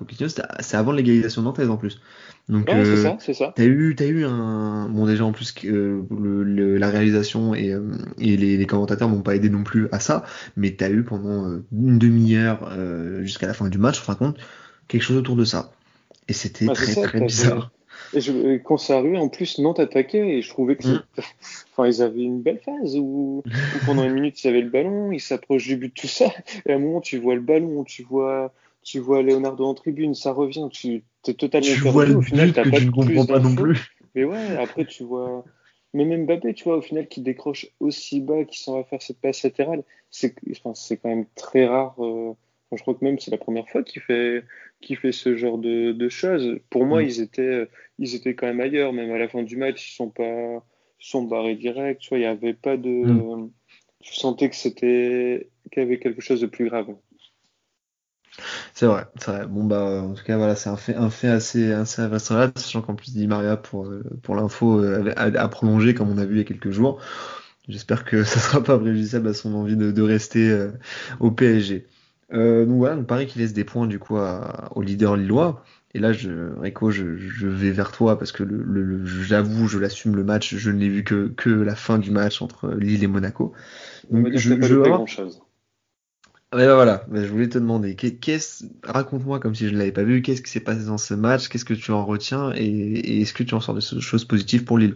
[0.59, 1.99] c'est avant l'égalisation nantaise en plus.
[2.47, 3.53] Donc, Ouais, c'est euh, ça, c'est ça.
[3.55, 7.55] T'as eu, t'as eu un, bon déjà en plus que euh, le, le- la réalisation
[7.55, 7.81] et, euh,
[8.19, 10.23] et les, les commentateurs n'ont pas aidé non plus à ça,
[10.57, 14.13] mais t'as eu pendant euh, une demi-heure euh, jusqu'à la fin du match, en fin
[14.13, 14.37] de compte,
[14.87, 15.71] quelque chose autour de ça.
[16.27, 17.71] Et c'était Bah, très ça, très bizarre.
[18.15, 21.03] Et je- quand ça arrivait, en plus, Nantes attaquait et je trouvais que Mm.
[21.73, 25.11] enfin, ils avaient une belle phase où, où pendant une minute ils avaient le ballon,
[25.11, 26.27] ils s'approchent du but, tout ça.
[26.65, 28.53] Et à un moment, tu vois le ballon, tu vois,
[28.83, 31.89] tu vois Leonardo en tribune, ça revient, tu es totalement Tu perdu.
[31.93, 33.91] vois le Au final, but que pas tu ne comprends pas non plus.
[34.15, 35.43] Mais ouais, après, tu vois.
[35.93, 39.01] Mais même Mbappé, tu vois, au final, qui décroche aussi bas, qui s'en va faire
[39.01, 41.95] cette passe latérale, c'est enfin, c'est quand même très rare.
[41.99, 42.33] euh,
[42.71, 44.43] enfin, je crois que même c'est la première fois qu'il fait,
[44.83, 46.59] fait ce genre de, de choses.
[46.69, 47.07] Pour moi, Mm.
[47.07, 47.69] ils étaient,
[47.99, 48.93] ils étaient quand même ailleurs.
[48.93, 50.65] Même à la fin du match, ils sont pas,
[50.99, 52.01] sont barrés direct.
[52.01, 52.89] Tu vois, il n'y avait pas de.
[52.89, 53.51] Mm.
[54.01, 56.95] Tu sentais que c'était, qu'il y avait quelque chose de plus grave.
[58.73, 59.47] C'est vrai, c'est vrai.
[59.47, 62.81] Bon bah en tout cas voilà, c'est un fait, un fait assez, assez vraisemblable, sachant
[62.81, 66.25] qu'en plus Di Maria pour, euh, pour l'info euh, a, a prolongé comme on a
[66.25, 67.01] vu il y a quelques jours.
[67.67, 70.71] J'espère que ça sera pas préjudiciable à son envie de, de rester euh,
[71.19, 71.87] au PSG.
[72.33, 75.63] Euh, donc voilà, donc Paris qui laisse des points du coup à- au leader lillois.
[75.93, 79.67] Et là, je, Rico, je, je vais vers toi parce que le, le- le- j'avoue,
[79.67, 82.69] je l'assume, le match, je ne l'ai vu que, que la fin du match entre
[82.71, 83.53] Lille et Monaco.
[84.11, 85.41] Donc je, pas je vraiment- grand chose.
[86.51, 89.91] ah ben voilà, ben je voulais te demander, qu'est-ce, raconte-moi comme si je ne l'avais
[89.91, 92.63] pas vu, qu'est-ce qui s'est passé dans ce match, qu'est-ce que tu en retiens et,
[92.65, 94.95] et est-ce que tu en sors des choses positives pour Lille?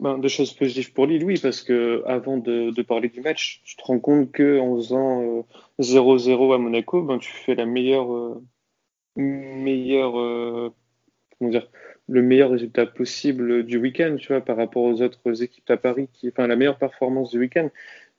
[0.00, 3.60] Ben, des choses positives pour Lille, oui, parce que avant de, de parler du match,
[3.64, 5.42] tu te rends compte que en faisant euh,
[5.78, 8.42] 0-0 à Monaco, ben, tu fais la meilleure, euh,
[9.16, 10.70] meilleure, euh,
[11.38, 11.68] comment dire,
[12.08, 16.08] le meilleur résultat possible du week-end, tu vois, par rapport aux autres équipes à Paris,
[16.12, 17.70] qui, enfin, la meilleure performance du week-end.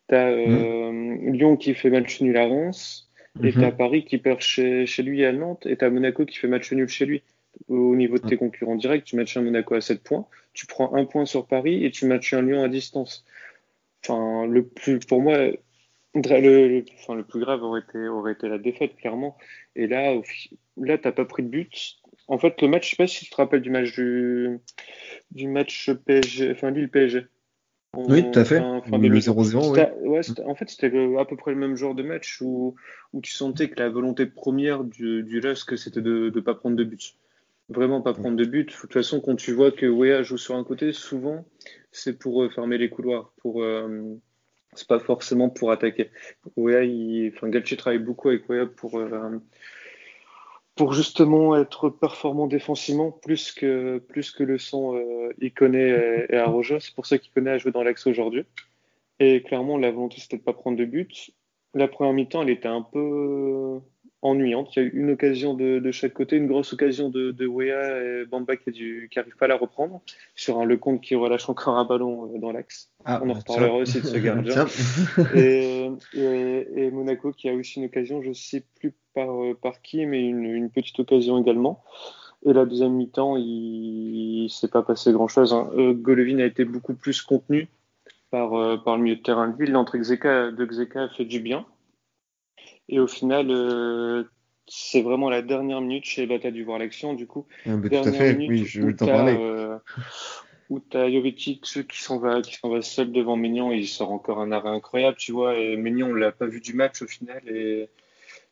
[0.08, 3.10] T'as euh, Lyon qui fait match nul à Reims,
[3.44, 3.54] et Mhm.
[3.54, 6.72] t'as Paris qui perd chez, chez lui à Nantes, et t'as Monaco qui fait match
[6.74, 7.24] nul chez lui.
[7.68, 10.94] Au niveau de tes concurrents directs, tu matches un Monaco à 7 points, tu prends
[10.96, 13.26] un point sur Paris et tu matches un Lyon à distance.
[14.04, 15.58] Enfin, le plus, pour moi, le,
[16.16, 19.38] le- enfin, le plus grave aurait été, aurait été la défaite, clairement.
[19.76, 20.14] Et là,
[20.78, 21.98] là, t'as pas pris de but.
[22.28, 24.58] En fait, le match, je sais pas si tu te rappelles du match du,
[25.32, 27.28] du match PSG, enfin Lille PSG.
[27.94, 28.58] En- Oui, tout à fait.
[28.60, 29.20] fin- fin Le début.
[29.20, 29.80] 0-0, oui.
[30.02, 32.76] Ouais, c'était- en fait, c'était à peu près le même genre de match où,
[33.14, 35.42] où tu sentais que la volonté première du, du
[35.78, 37.16] c'était de ne pas prendre de but.
[37.72, 38.70] Vraiment pas prendre de but.
[38.70, 41.46] De toute façon, quand tu vois que Wea joue sur un côté, souvent,
[41.92, 43.34] c'est pour euh, fermer les couloirs.
[43.42, 44.18] Pour, euh,
[44.74, 46.10] c'est pas forcément pour attaquer.
[46.58, 49.40] Wea, enfin, Galtier travaille beaucoup avec Wea pour, euh,
[50.76, 55.54] pour justement être performant défensivement, plus que, plus que le son euh, et,
[56.30, 56.80] et Arojo.
[56.82, 58.44] C'est pour ça qu'Iconé a joué dans l'axe aujourd'hui.
[59.20, 61.32] Et clairement, la volonté, c'était de pas prendre de but.
[61.74, 63.80] La première mi-temps, elle était un peu
[64.22, 64.76] ennuyante.
[64.76, 67.48] Il y a eu une occasion de, de chaque côté, une grosse occasion de, de
[67.48, 70.02] Wea et Bamba qui, a dû- qui arrive pas à la reprendre,
[70.36, 72.90] sur un Lecomte qui relâche encore un ballon euh, dans l'axe.
[73.06, 74.66] Ah, On en reparlera aussi de ce gardien.
[75.36, 79.82] Et, et, et Monaco qui a aussi une occasion, je sais plus par, euh, par
[79.82, 81.84] qui, mais une, une petite occasion également.
[82.46, 85.54] Et la deuxième mi-temps, il, il s'est pas passé grand-chose.
[85.54, 85.70] Hein.
[85.78, 87.68] Euh, Golovin a été beaucoup plus contenu
[88.32, 89.74] par, euh, par le milieu de terrain de Lille.
[89.74, 91.66] L'entrée de Xeka a fait du bien.
[92.92, 94.24] Et au final, euh,
[94.68, 96.06] c'est vraiment la dernière minute.
[96.06, 97.48] Chez tu as dû voir l'action, du coup.
[97.66, 99.38] Ah, bah, tout à Dernière fait, minute oui, je où vais t'en parler.
[99.40, 99.78] euh,
[100.70, 104.12] où t'as Jovetic qui s'en va, qui s'en va seul devant Maignan et il sort
[104.12, 105.58] encore un arrêt incroyable, tu vois.
[105.58, 107.90] Et Maignan, on l'a pas vu du match au final et,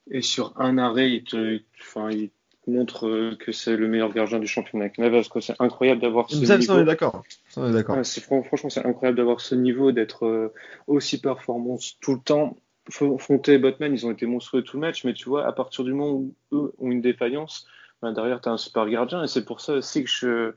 [0.09, 2.29] et sur un arrêt, il te, enfin, il
[2.65, 5.29] te montre euh, que c'est le meilleur gardien du championnat avec Navas.
[5.39, 6.73] C'est incroyable d'avoir ce Ça, niveau.
[6.73, 7.23] on est d'accord.
[7.49, 7.95] Ça, on est d'accord.
[7.97, 8.03] Ouais,
[8.43, 10.53] franchement, c'est incroyable d'avoir ce niveau, d'être
[10.87, 12.57] aussi performant tout le temps.
[12.89, 15.83] Fonté et Botman, ils ont été monstrueux tout le match, mais tu vois, à partir
[15.83, 17.67] du moment où eux ont une défaillance,
[18.01, 19.23] ben, derrière, tu as un super gardien.
[19.23, 20.53] Et c'est pour ça aussi que je,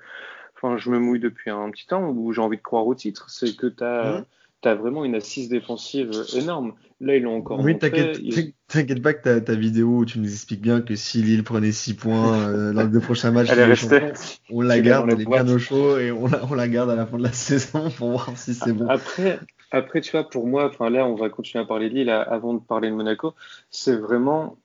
[0.57, 3.29] enfin, je me mouille depuis un petit temps, où j'ai envie de croire au titre.
[3.31, 4.25] C'est que tu as,
[4.65, 4.75] Mhm.
[4.79, 6.75] vraiment une assise défensive énorme.
[7.01, 10.21] Là, ils l'ont encore Oui, t'inquiète, Ils- t'inquiète pas que ta, ta vidéo où tu
[10.21, 14.01] nous expliques bien que si Lille prenait 6 points euh, Elle est Ligue des restée.
[14.01, 14.13] Champions,
[14.53, 16.95] on la garde, elle est bien au chaud et on la, on la garde à
[16.95, 18.89] la fin de la saison pour voir si c'est bon.
[18.89, 19.41] Après,
[19.73, 22.55] après, tu vois, pour moi, enfin là, on va continuer à parler de Lille avant
[22.55, 23.35] de parler de Monaco.
[23.71, 24.57] C'est vraiment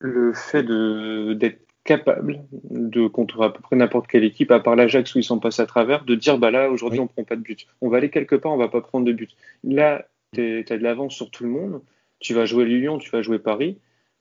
[0.00, 5.14] le fait d'être capable de contre à peu près n'importe quelle équipe, à part l'Ajax
[5.14, 7.04] où ils sont passés à travers, de dire bah là aujourd'hui Oui.
[7.04, 7.66] on prend pas de but.
[7.80, 9.30] On va aller quelque part, on va pas prendre de but.
[9.64, 11.80] Là, tu as de l'avance sur tout le monde.
[12.18, 13.78] Tu vas jouer Lyon, tu vas jouer Paris.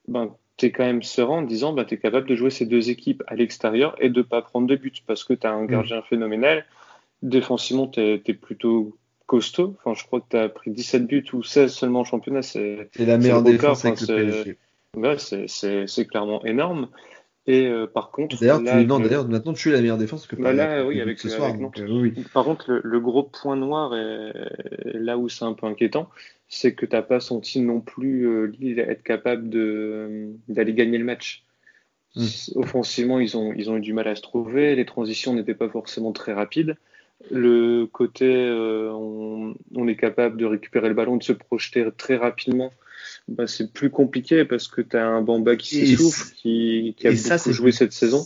[0.07, 2.65] Ben, tu es quand même serein en disant ben, tu es capable de jouer ces
[2.65, 5.65] deux équipes à l'extérieur et de pas prendre de but parce que tu as un
[5.65, 6.65] gardien phénoménal
[7.21, 8.97] défensivement, tu es, plutôt
[9.29, 9.75] costaud.
[9.77, 12.41] Enfin, je crois que tu as pris 17 buts ou 16 seulement en championnat.
[12.41, 14.57] C'est la meilleure défense PSG.
[15.47, 16.89] c'est clairement énorme.
[17.45, 20.99] Et euh, par contre, d'ailleurs, maintenant tu es la meilleure défense que bah là, oui,
[20.99, 21.55] avec ce soir.
[21.55, 22.13] Donc, euh, oui.
[22.33, 24.33] Par contre, le, gros point noir et
[24.93, 26.09] là où c'est un peu inquiétant,
[26.47, 31.05] c'est que t'as pas senti non plus euh, Lille être capable de d'aller gagner le
[31.05, 31.43] match.
[32.15, 32.25] Hmm.
[32.55, 34.75] Offensivement, ils ont ils ont eu du mal à se trouver.
[34.75, 36.77] Les transitions n'étaient pas forcément très rapides.
[37.31, 42.71] Le côté, on, on, est capable de récupérer le ballon, de se projeter très rapidement
[43.27, 47.11] bah, c'est plus compliqué parce que tu as un Bamba qui s'essouffle, qui, qui a
[47.11, 48.25] beaucoup ça, joué cette saison.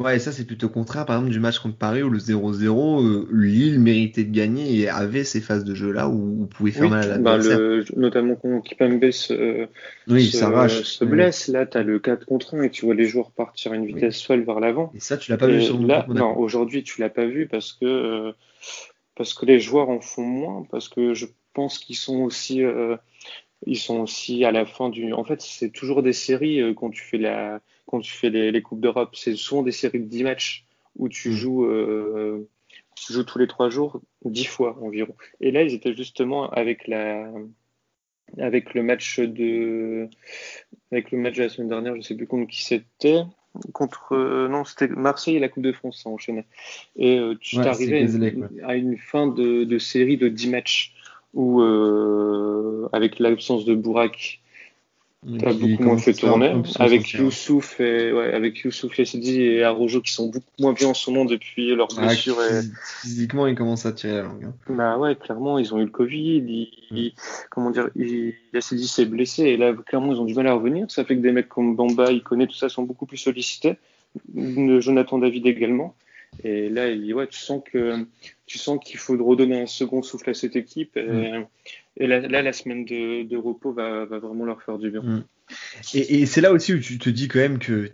[0.00, 1.04] Ouais, et ça c'est plutôt contraire.
[1.04, 4.88] Par exemple du match contre Paris où le 0-0, euh, Lille méritait de gagner et
[4.88, 7.58] avait ces phases de jeu là où vous pouvez faire mal à bah, l'adversaire.
[7.58, 9.68] Bah notamment quand Kipembe se,
[10.08, 13.04] oui, se, se blesse, là tu as le 4 contre 1 et tu vois les
[13.04, 14.90] joueurs partir à une vitesse folle vers l'avant.
[14.94, 17.46] Et ça tu l'as pas vu sur le là, Non, aujourd'hui tu l'as pas vu
[17.46, 18.32] parce que euh,
[19.16, 22.96] parce que les joueurs en font moins, parce que je pense qu'ils sont aussi euh,
[23.66, 25.12] ils sont aussi à la fin du.
[25.12, 28.52] En fait, c'est toujours des séries euh, quand tu fais la, quand tu fais les,
[28.52, 29.14] les coupes d'Europe.
[29.14, 30.64] C'est souvent des séries de 10 matchs
[30.96, 31.32] où tu mm.
[31.32, 32.48] joues, euh,
[32.96, 35.14] tu joues tous les trois jours 10 fois environ.
[35.40, 37.30] Et là, ils étaient justement avec la,
[38.38, 40.08] avec le match de,
[40.92, 41.96] avec le match de la semaine dernière.
[41.96, 43.22] Je sais plus contre qui c'était.
[43.72, 46.46] Contre euh, non, c'était Marseille et la Coupe de France, ça enchaînait.
[46.96, 48.06] Et euh, tu ouais, t'arrivais
[48.62, 50.94] à, une fin de, de série de 10 matchs
[51.34, 54.40] où, euh, avec l'absence de Bourak,
[55.38, 56.54] t'as beaucoup moins fait tourner.
[56.78, 60.94] Avec Youssouf et, ouais, avec Youssouf Yassidi et Arojo qui sont beaucoup moins bien en
[60.94, 62.38] ce moment depuis leur ah, blessure.
[63.02, 64.44] Physiquement, ils commencent à tirer la langue.
[64.44, 64.54] Hein.
[64.70, 66.72] Bah ouais, clairement, ils ont eu le Covid.
[66.90, 67.12] Ils,
[67.50, 67.90] comment dire,
[68.54, 70.90] Yassidi s'est blessé et là, clairement, ils ont du mal à revenir.
[70.90, 73.76] Ça fait que des mecs comme Bamba, Iconé, tout ça sont beaucoup plus sollicités.
[74.34, 75.94] Jonathan David également.
[76.44, 78.06] Et là, ouais, tu sens que
[78.46, 80.96] tu sens qu'il faut redonner un second souffle à cette équipe.
[80.96, 81.46] Et, mm.
[82.06, 85.02] là, la semaine de, repos va, vraiment leur faire du bien.
[85.02, 85.24] Mm.
[85.94, 87.90] Et, c'est là aussi où tu te dis quand même que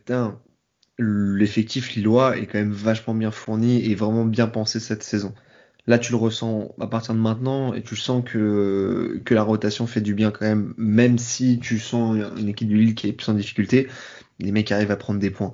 [0.99, 5.35] l'effectif lillois est quand même vachement bien fourni et vraiment bien pensé cette saison.
[5.89, 9.87] Là, tu le ressens à partir de maintenant et tu sens que, que la rotation
[9.87, 13.13] fait du bien quand même, même si tu sens une équipe de Lille qui est
[13.13, 13.87] plus en difficulté,
[14.41, 15.53] les mecs arrivent à prendre des points.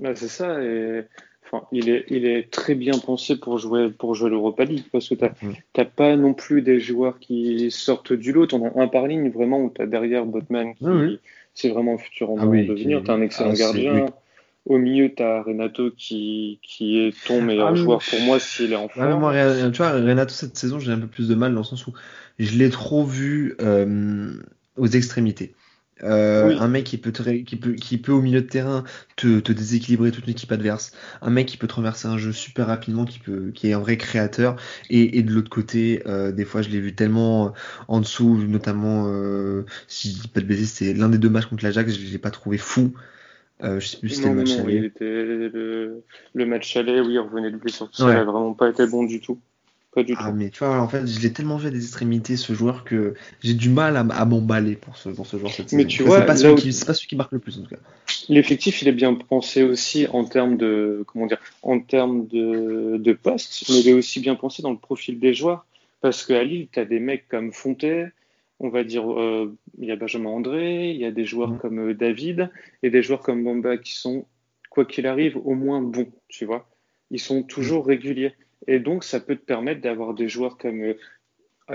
[0.00, 0.60] Bah, c'est ça.
[0.62, 1.04] Et
[1.72, 5.14] il est, il est très bien pensé pour jouer, pour jouer l'Europa League parce que
[5.14, 5.88] tu n'as mm.
[5.96, 8.46] pas non plus des joueurs qui sortent du lot.
[8.46, 11.18] Tu en as un par ligne vraiment où tu as derrière Botman qui
[11.54, 13.02] c'est vraiment un futur en ah de devenir.
[13.02, 14.06] Tu as un excellent ah, gardien.
[14.66, 18.72] Au milieu, tu as Renato qui, qui est ton meilleur ah, joueur pour moi s'il
[18.72, 19.72] est en forme.
[19.72, 21.94] tu vois, Renato, cette saison, j'ai un peu plus de mal dans le sens où
[22.38, 24.30] je l'ai trop vu euh,
[24.76, 25.54] aux extrémités.
[26.04, 28.84] Euh, un mec qui peut, qui, peut, qui peut au milieu de terrain
[29.16, 30.92] te, te déséquilibrer toute l'équipe adverse.
[31.22, 33.96] Un mec qui peut traverser un jeu super rapidement, qui, peut, qui est un vrai
[33.96, 34.56] créateur.
[34.90, 37.50] Et, et de l'autre côté, euh, des fois je l'ai vu tellement euh,
[37.88, 41.46] en dessous, notamment, euh, si je dis pas de bêtises, c'est l'un des deux matchs
[41.46, 42.92] contre l'Ajax, je l'ai pas trouvé fou.
[43.64, 44.84] Euh, je sais plus si c'était le match aller.
[44.84, 47.88] était le, le, match aller, oui, il revenait de blessure.
[47.92, 49.40] Ça n'a vraiment pas été bon du tout.
[49.98, 52.52] Pas du ah, mais tu vois, en fait, je l'ai tellement fait des extrémités, ce
[52.52, 56.04] joueur, que j'ai du mal à, m'emballer pour ce, pour ce joueur cette mais Tu
[56.04, 57.80] vois, c'est pas, celui qui, pas celui qui marque le plus, en tout cas.
[58.28, 63.12] L'effectif, il est bien pensé aussi en termes de, comment dire, en termes de, de
[63.12, 65.66] poste, mais il est aussi bien pensé dans le profil des joueurs.
[66.00, 68.06] Parce qu'à Lille, tu as des mecs comme Fonté,
[68.60, 71.58] on va dire, euh, il y a Benjamin André, il y a des joueurs mm.
[71.58, 72.50] comme euh, David,
[72.84, 74.26] et des joueurs comme Bamba qui sont,
[74.70, 76.68] quoi qu'il arrive, au moins bons, tu vois.
[77.10, 78.34] Ils sont toujours réguliers.
[78.68, 80.94] Et donc, ça peut te permettre d'avoir des joueurs comme euh,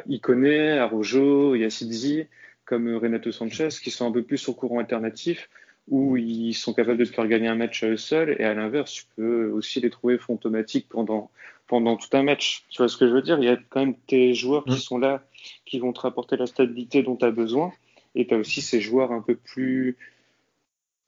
[0.07, 2.27] Iconé, Arojo, Yassidzi,
[2.65, 5.49] comme euh, Renato Sanchez, qui sont un peu plus au courant alternatif,
[5.89, 8.93] où ils sont capables de te faire gagner un match euh, seul, et à l'inverse,
[8.93, 11.31] tu peux aussi les trouver fantomatiques pendant,
[11.65, 12.63] pendant tout un match.
[12.69, 13.39] Tu vois ce que je veux dire?
[13.39, 15.25] Il y a quand même tes joueurs qui sont là,
[15.65, 17.73] qui vont te rapporter la stabilité dont tu as besoin,
[18.13, 19.97] et tu as aussi ces joueurs un peu plus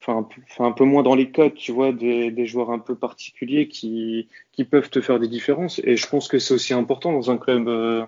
[0.08, 0.28] enfin,
[0.60, 4.28] un peu moins dans les codes, tu vois, des, joueurs un peu particuliers qui,
[4.70, 5.80] peuvent te faire des différences.
[5.84, 8.06] Et je pense que c'est aussi important dans un club euh,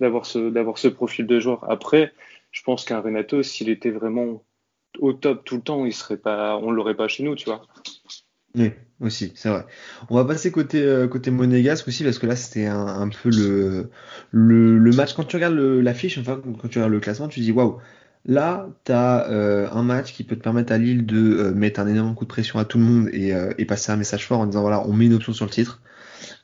[0.00, 1.68] d'avoir ce, profil de joueur.
[1.70, 2.12] Après,
[2.50, 4.42] je pense qu'un Renato, s'il était vraiment
[4.98, 7.62] au top tout le temps, il serait pas, on l'aurait pas chez nous, tu vois.
[8.56, 9.64] Oui, aussi, c'est vrai.
[10.08, 13.90] On va passer côté euh, monégasque aussi parce que là c'était un, peu le,
[14.32, 17.52] le, le match quand tu regardes l'affiche, enfin quand tu regardes le classement, tu dis
[17.52, 17.78] waouh,
[18.26, 21.80] Là, tu as euh, un match qui peut te permettre à Lille de euh, mettre
[21.80, 24.26] un énorme coup de pression à tout le monde et, euh, et, passer un message
[24.26, 25.80] fort en disant voilà, on met une option sur le titre.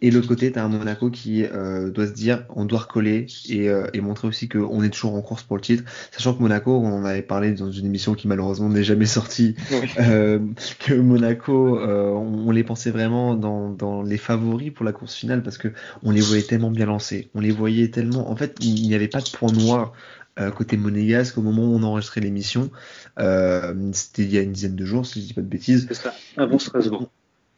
[0.01, 2.81] Et de l'autre côté, tu as un Monaco qui euh, doit se dire on doit
[2.81, 5.85] recoller et, et montrer aussi qu'on est toujours en course pour le titre.
[6.13, 9.55] Sachant que Monaco, on en avait parlé dans une émission qui malheureusement n'est jamais sortie,
[9.71, 9.89] Oui.
[10.79, 15.43] que Monaco, on, on les pensait vraiment dans, dans les favoris pour la course finale
[15.43, 15.69] parce que
[16.03, 17.31] on les voyait tellement bien lancés.
[17.35, 18.31] On les voyait tellement.
[18.31, 19.93] En fait, il n'y avait pas de point noir
[20.39, 22.71] euh, côté monégasque au moment où on enregistrait l'émission.
[23.19, 25.87] Euh, C'était il y a une dizaine de jours, si je dis pas de bêtises.
[25.89, 26.59] C'est ça, avant.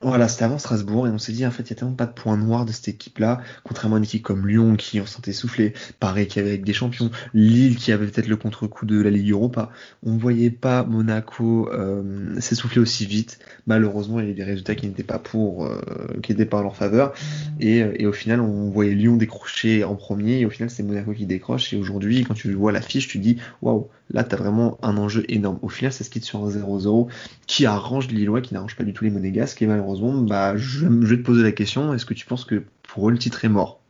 [0.01, 2.07] Voilà, c'était avant Strasbourg et on s'est dit en fait il y a tellement pas
[2.07, 5.33] de points noirs de cette équipe-là, contrairement à une équipe comme Lyon qui en sentait
[5.33, 9.11] souffler, pareil qui avait avec des champions, Lille qui avait peut-être le contre-coup de la
[9.11, 9.73] Ligue Europa.
[10.05, 13.41] On voyait pas Monaco euh, s'essouffler aussi vite.
[13.67, 15.81] Malheureusement, il y avait des résultats qui n'étaient pas pour, euh,
[16.23, 17.13] qui n'étaient pas en leur faveur.
[17.59, 21.13] Et, et au final, on voyait Lyon décrocher en premier et au final c'est Monaco
[21.13, 21.73] qui décroche.
[21.73, 25.59] Et aujourd'hui, quand tu vois l'affiche, tu dis waouh, là t'as vraiment un enjeu énorme.
[25.63, 27.09] Au final, ça se quitte sur un 0-0
[27.49, 30.81] qui arrange les Lillois, qui n'arrange pas du tout les Monégasques et malheureusement bah, je,
[30.81, 33.45] je, vais te poser la question, est-ce que tu penses que pour eux le titre
[33.45, 33.81] est mort?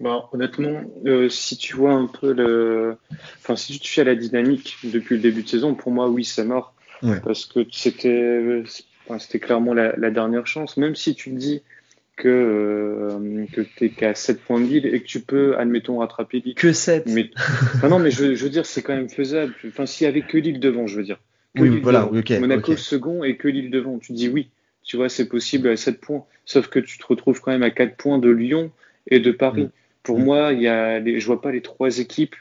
[0.00, 2.96] Bah, Honnêtement, euh, si tu vois un peu le.
[3.40, 6.08] Enfin, si tu te fies à la dynamique depuis le début de saison, pour moi,
[6.08, 6.74] oui, c'est mort.
[7.02, 7.20] Ouais.
[7.20, 8.62] Parce que c'était
[9.06, 10.76] enfin, c'était clairement la, la, dernière chance.
[10.76, 11.62] Même si tu dis
[12.16, 16.40] que, euh, que tu qu'à 7 points de Lille et que tu peux, admettons, rattraper
[16.40, 16.54] Lille.
[16.54, 19.54] Que 7 mais, enfin, Non, mais je, je veux dire, c'est quand même faisable.
[19.66, 21.18] Enfin, s'il y avait que Lille devant, je veux dire.
[21.56, 22.18] Que oui, Lille voilà, devant.
[22.18, 22.80] okay, Monaco okay.
[22.80, 23.98] second et que Lille devant.
[23.98, 24.48] Tu te dis oui
[24.84, 26.24] tu vois, c'est possible à 7 points.
[26.44, 28.70] Sauf que tu te retrouves quand même à 4 points de Lyon
[29.10, 29.64] et de Paris.
[29.64, 29.70] Mmh.
[30.02, 30.24] Pour mmh.
[30.24, 32.36] moi, il y a les, je vois pas les trois équipes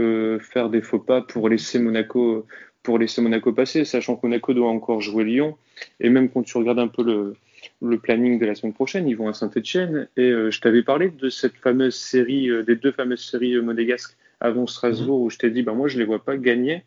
[0.00, 2.46] euh, faire des faux pas pour laisser Monaco
[2.82, 5.56] pour laisser Monaco passer, sachant que Monaco doit encore jouer Lyon.
[6.00, 7.36] Et même quand tu regardes un peu le,
[7.80, 10.08] le planning de la semaine prochaine, ils vont à Saint-Etienne.
[10.16, 14.16] Et euh, je t'avais parlé de cette fameuse série, euh, des deux fameuses séries monégasques
[14.40, 15.22] avant Strasbourg, mmh.
[15.22, 16.82] où je t'ai dit, bah, moi, je les vois pas gagner.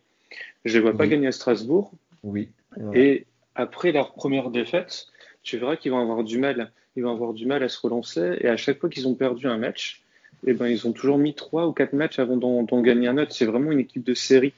[0.65, 0.97] Je les vois oui.
[0.97, 1.93] pas gagner à Strasbourg.
[2.23, 2.49] Oui.
[2.93, 5.07] Et après leur première défaite,
[5.43, 6.71] tu verras qu'ils vont avoir du mal.
[6.95, 8.37] Ils vont avoir du mal à se relancer.
[8.41, 10.01] Et à chaque fois qu'ils ont perdu un match,
[10.45, 13.33] eh ben, ils ont toujours mis trois ou quatre matchs avant d'en gagner un autre.
[13.33, 14.53] C'est vraiment une équipe de série.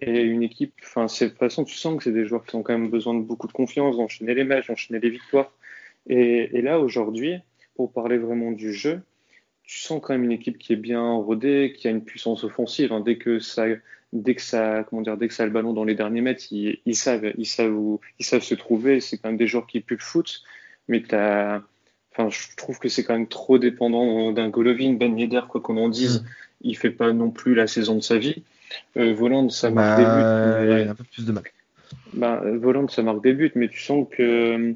[0.00, 2.62] Et une équipe, enfin, de toute façon, tu sens que c'est des joueurs qui ont
[2.62, 5.52] quand même besoin de beaucoup de confiance, d'enchaîner les matchs, d'enchaîner les victoires.
[6.08, 7.36] Et là, aujourd'hui,
[7.76, 9.00] pour parler vraiment du jeu,
[9.64, 12.92] tu sens quand même une équipe qui est bien rodée, qui a une puissance offensive.
[12.92, 13.00] Hein.
[13.00, 13.64] Dès que ça,
[14.12, 16.44] dès que ça, comment dire, dès que ça a le ballon dans les derniers mètres,
[16.50, 19.00] ils, ils savent, ils savent où, ils savent se trouver.
[19.00, 20.42] C'est quand même des joueurs qui puent le foot.
[20.88, 21.62] Mais t'as,
[22.12, 25.78] enfin, je trouve que c'est quand même trop dépendant d'un Golovin, Ben Yedder, quoi qu'on
[25.78, 26.20] en dise.
[26.20, 26.26] Mmh.
[26.66, 28.42] Il fait pas non plus la saison de sa vie.
[28.96, 30.74] Euh, Voland, ça marque bah, des buts.
[30.74, 30.88] Mais...
[30.88, 31.44] un peu plus de mal.
[32.12, 34.74] Bah, Voland, ça marque des buts, mais tu sens que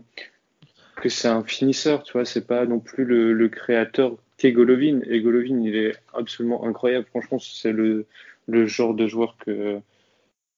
[0.96, 2.24] que c'est un finisseur, tu vois.
[2.24, 7.06] C'est pas non plus le, le créateur Et Golovin, il est absolument incroyable.
[7.06, 8.06] Franchement, c'est le
[8.48, 9.80] le genre de joueur que,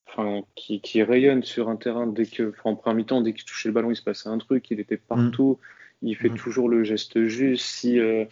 [0.06, 3.44] enfin, qui, qui, rayonne sur un terrain dès que, enfin, en première mi-temps, dès qu'il
[3.44, 5.58] touchait le ballon, il se passait un truc, il était partout,
[6.00, 6.06] mmh.
[6.06, 6.36] il fait mmh.
[6.36, 7.66] toujours le geste juste.
[7.66, 8.24] Si, euh,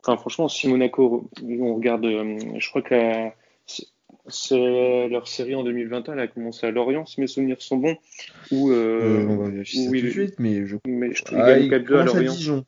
[0.00, 3.34] enfin, franchement, si Monaco, on regarde, euh, je crois que la,
[4.26, 7.96] c'est leur série en 2021, elle a commencé à Lorient, si mes souvenirs sont bons.
[8.50, 11.38] Où, euh, on va vérifier ça oui, tout de suite, mais je, mais je trouve
[11.38, 12.32] ah, qu'il gagne 4-2 à Lorient.
[12.32, 12.64] À Dijon.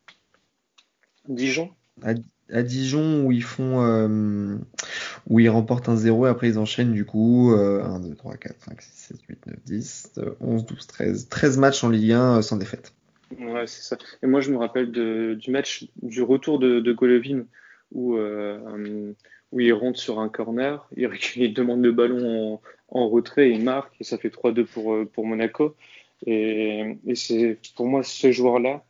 [1.28, 1.70] Dijon?
[2.02, 2.14] À,
[2.50, 4.56] à, Dijon où ils font euh,
[5.28, 8.36] où ils remportent un 0 et après ils enchaînent du coup euh, 1 2 3
[8.36, 12.42] 4 5 6 7 8 9 10 11 12 13 13 matchs en Ligue 1
[12.42, 12.92] sans défaite.
[13.38, 13.98] Ouais, c'est ça.
[14.22, 17.44] Et moi je me rappelle de, du match du retour de, de Golovin
[17.92, 19.12] où euh,
[19.52, 23.62] où il rentre sur un corner, il, il demande le ballon en, en, retrait, il
[23.62, 25.74] marque et ça fait 3-2 pour pour Monaco.
[26.24, 28.82] Et, et c'est pour moi ce joueur-là,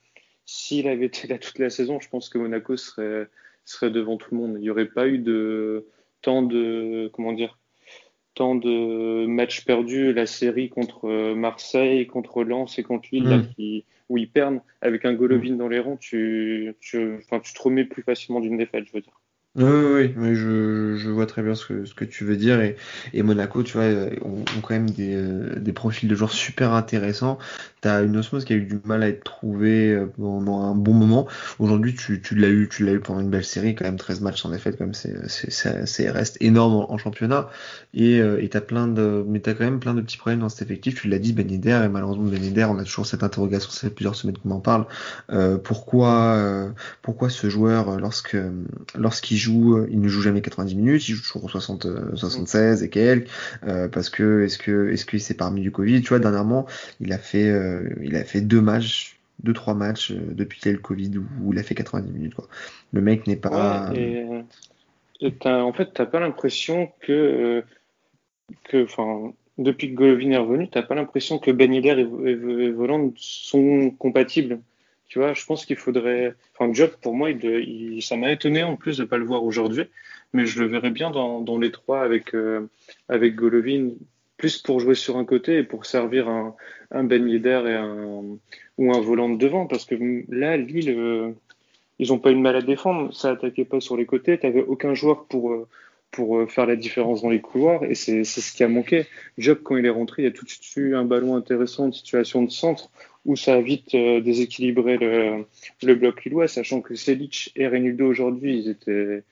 [0.47, 3.29] s'il avait été là toute la saison, je pense que Monaco serait,
[3.65, 4.55] serait devant tout le monde.
[4.57, 5.87] Il n'y aurait pas eu de
[6.23, 7.59] tant de comment dire
[8.35, 13.31] tant de matchs perdus, la série contre Marseille, contre Lens et contre Lille, mmh.
[13.31, 15.57] là, qui, où ils perdent avec un Golovin mmh.
[15.57, 19.01] dans les rangs, tu, tu, enfin, tu te remets plus facilement d'une défaite, je veux
[19.01, 19.16] dire.
[19.59, 22.61] Oui, oui, mais je, je vois très bien ce que, ce que tu veux dire.
[22.61, 22.77] Et,
[23.15, 23.87] et Monaco, tu vois,
[24.23, 25.19] ont, ont quand même des,
[25.57, 27.39] des profils de joueurs super intéressants.
[27.81, 30.93] Tu as une osmose qui a eu du mal à être trouvée pendant un bon
[30.93, 31.27] moment.
[31.59, 34.21] Aujourd'hui, tu, tu l'as eu, tu l'as eu pendant une belle série, quand même 13
[34.21, 37.49] matchs en défaite, comme c'est, reste énorme en, en championnat.
[37.95, 40.69] Et, et t'as plein de, mais t'as quand même plein de petits problèmes dans cet
[40.69, 41.01] effectif.
[41.01, 44.17] Tu l'as dit, Ben et malheureusement Ben on a toujours cette interrogation, ça fait plusieurs
[44.17, 44.87] semaines qu'on en parle.
[45.31, 46.69] Euh, pourquoi, euh,
[47.01, 48.37] pourquoi ce joueur, lorsque,
[48.99, 53.29] lorsqu'il joue, il ne joue jamais 90 minutes, il joue toujours 60, 76 et quelques,
[53.65, 56.67] euh, parce que est-ce que est-ce qu'il s'est parmi du Covid, tu vois, dernièrement,
[57.01, 60.71] il a fait euh, il a fait deux matchs, deux trois matchs euh, depuis qu'il
[60.71, 62.35] y a le Covid où, il a fait 90 minutes.
[62.93, 63.93] Le mec n'est pas
[65.45, 67.63] en fait, t'as pas l'impression que
[68.65, 73.13] que enfin depuis que Golovin est revenu, t'as pas l'impression que Ben et, et Voland
[73.17, 74.61] sont compatibles
[75.09, 76.35] Tu vois, je pense qu'il faudrait.
[76.55, 77.29] Enfin, Job, pour moi,
[78.01, 79.85] ça m'a étonné en plus de ne pas le voir aujourd'hui,
[80.33, 82.69] mais je le verrais bien dans, les trois avec, euh,
[83.09, 83.91] avec Golovin,
[84.37, 86.57] plus pour jouer sur un côté et pour servir un,
[86.91, 88.23] un Ben Yedder et un,
[88.79, 89.95] ou un volant de devant, parce que
[90.29, 91.31] là, Lille, euh,
[91.99, 94.61] ils n'ont pas eu de mal à défendre, ça attaquait pas sur les côtés, tu
[94.61, 95.53] aucun joueur pour.
[95.53, 95.69] Euh,
[96.13, 99.05] pour faire la différence dans les couloirs et c'est ce qui a manqué.
[99.37, 101.87] Job, quand il est rentré, il y a tout de suite eu un ballon intéressant,
[101.87, 102.91] une situation de centre
[103.27, 105.45] où ça a vite euh, déséquilibré le,
[105.83, 109.23] le, bloc lillois, sachant que Selic et Renildo aujourd'hui, ils étaient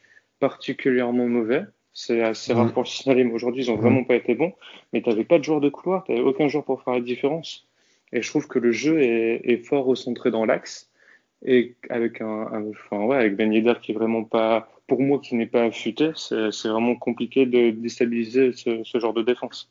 [0.40, 1.62] particulièrement mauvais.
[1.92, 4.52] C'est assez rare pour le signaler, mais aujourd'hui, ils ont vraiment pas été bons.
[4.92, 7.00] Mais tu n'avais pas de joueur de couloir, tu n'avais aucun joueur pour faire la
[7.00, 7.68] différence.
[8.12, 10.90] Et je trouve que le jeu est, est fort recentré dans l'axe.
[11.44, 15.20] Et avec un, un, enfin ouais, avec Ben Yedder qui est vraiment pas, pour moi,
[15.20, 19.70] qui n'est pas affûté, c'est vraiment compliqué de déstabiliser ce, ce genre de défense.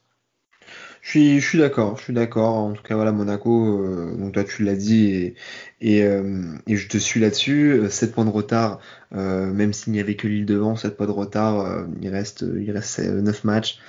[1.03, 2.55] Je suis, je suis d'accord, je suis d'accord.
[2.55, 5.35] En tout cas, voilà, Monaco, euh, donc toi tu l'as dit et,
[5.81, 7.81] et, euh, et, je te suis là-dessus.
[7.89, 8.79] 7 points de retard,
[9.13, 12.45] euh, même s'il n'y avait que l'île devant, 7 points de retard, euh, il reste,
[12.57, 13.79] il reste 9 matchs.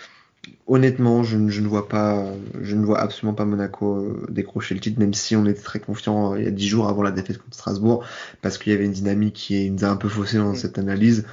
[0.67, 2.27] Honnêtement, je, je, ne vois pas,
[2.61, 5.79] je ne vois absolument pas Monaco euh, décrocher le titre, même si on était très
[5.79, 8.05] confiant il y a 10 jours avant la défaite contre Strasbourg,
[8.43, 11.27] parce qu'il y avait une dynamique qui nous a un peu faussé dans cette analyse.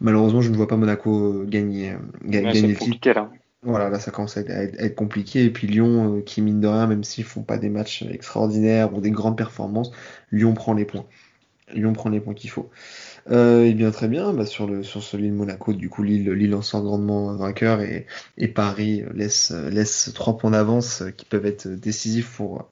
[0.00, 3.08] Malheureusement, je ne vois pas Monaco gagner, gagner, ouais, le titre.
[3.12, 3.30] Là.
[3.62, 5.44] Voilà, là ça commence à être, compliqué.
[5.44, 8.92] Et puis Lyon, euh, qui mine de rien, même s'ils font pas des matchs extraordinaires
[8.94, 9.92] ou des grandes performances,
[10.32, 11.06] Lyon prend les points.
[11.74, 12.70] Lyon prend les points qu'il faut.
[13.30, 16.30] Euh, et bien très bien, bah, sur le sur ce Lille Monaco, du coup Lille,
[16.32, 18.06] Lille en sort grandement vainqueur et,
[18.38, 22.70] et Paris laisse laisse trois points d'avance qui peuvent être décisifs pour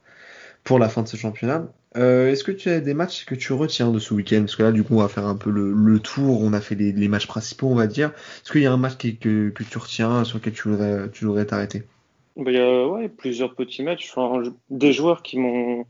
[0.65, 1.69] pour la fin de ce championnat.
[1.97, 4.41] Euh, Est-ce que tu as des matchs que tu retiens de ce week-end?
[4.41, 6.41] Parce que là, du coup, on va faire un peu le, le tour.
[6.41, 8.11] On a fait les, les, matchs principaux, on va dire.
[8.43, 11.11] Est-ce qu'il y a un match qui, que, que tu retiens, sur lequel tu voudrais
[11.11, 11.83] tu voudrais t'arrêter?
[12.37, 14.13] Bah, Il y a ouais, plusieurs petits matchs.
[14.15, 15.85] Enfin, des joueurs qui m'ont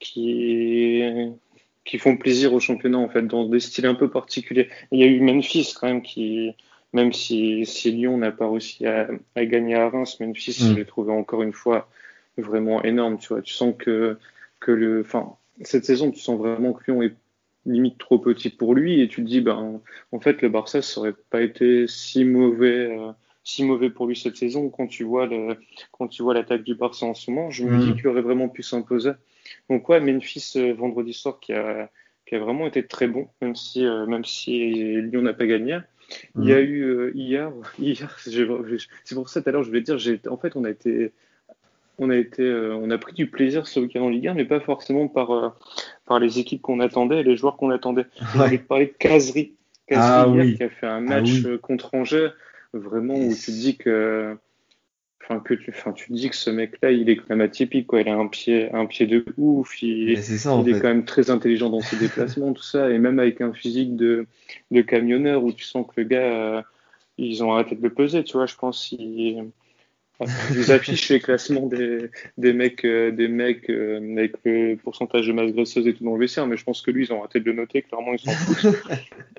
[0.00, 1.02] qui
[1.84, 4.68] qui font plaisir au championnat en fait, dans des styles un peu particuliers.
[4.90, 6.54] Il y a eu Memphis quand même qui,
[6.92, 10.68] même si, si Lyon n'a pas réussi à, à, gagner à Reims, Memphis, mm.
[10.68, 11.88] je l'ai trouvé encore une fois
[12.38, 13.18] vraiment énorme.
[13.18, 14.16] Tu vois, tu sens que
[14.60, 17.14] que le, enfin, cette saison, tu sens vraiment que Lyon est
[17.64, 21.00] limite trop petit pour lui et tu te dis, ben, en fait, le Barça, ça
[21.00, 23.12] aurait pas été si mauvais, euh,
[23.44, 25.56] si mauvais pour lui cette saison quand tu vois le,
[25.92, 27.50] quand tu vois l'attaque du Barça en ce moment.
[27.50, 27.78] Je me Mm.
[27.78, 29.12] dis qu'il aurait vraiment pu s'imposer.
[29.70, 31.90] Donc, ouais, Memphis, euh, vendredi soir, qui a,
[32.26, 35.78] qui a vraiment été très bon, même si, euh, même si Lyon n'a pas gagné.
[36.36, 39.80] Il y a eu euh, hier, hier, c'est pour ça tout à l'heure je voulais
[39.80, 41.12] dire, j'ai, en fait, on a été,
[42.02, 44.44] on a été, euh, on a pris du plaisir ce week-end en Ligue 1, mais
[44.44, 45.48] pas forcément par, euh,
[46.06, 48.06] par les équipes qu'on attendait et les joueurs qu'on attendait.
[48.20, 49.54] Je voulais te parler de Kazri
[49.92, 50.56] Ah oui.
[50.56, 51.46] qui a fait un match Ah oui.
[51.46, 52.28] euh, contre Angers,
[52.72, 54.36] vraiment où tu te dis que,
[55.22, 57.86] enfin que tu, enfin tu te dis que ce mec-là, il est quand même atypique,
[57.86, 58.00] quoi.
[58.00, 59.82] Il a un pied, un pied de ouf.
[59.82, 60.80] Il, ça est fait.
[60.80, 64.26] quand même très intelligent dans ses déplacements, tout ça, et même avec un physique de,
[64.70, 66.20] de camionneur où tu sens que le gars,
[66.58, 66.62] euh,
[67.18, 68.46] ils ont arrêté de le peser, tu vois.
[68.46, 68.92] Je pense
[70.50, 75.32] ils affichent les classements des, des mecs, euh, des mecs euh, avec le pourcentage de
[75.32, 77.40] masse graisseuse et tout dans le vestiaire, mais je pense que lui, ils ont arrêté
[77.40, 78.66] de le noter, clairement, ils s'en foutent.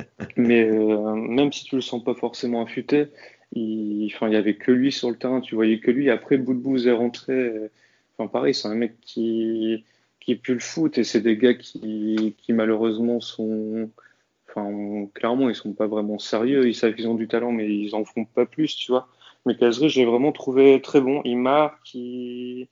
[0.37, 3.07] mais euh, même si tu le sens pas forcément affûté,
[3.53, 6.09] il, enfin, il y avait que lui sur le terrain, tu voyais que lui.
[6.09, 7.33] Après, Boudbouz est rentré.
[7.33, 7.71] euh,
[8.17, 9.83] Enfin, pareil, c'est un mec qui,
[10.19, 13.89] qui pue le foot et c'est des gars qui, qui malheureusement sont,
[14.49, 16.67] enfin, clairement, ils sont pas vraiment sérieux.
[16.67, 19.09] Ils savent qu'ils ont du talent, mais ils en font pas plus, tu vois.
[19.45, 21.21] Mais Kazri, je l'ai vraiment trouvé très bon.
[21.25, 22.67] Il marque, il,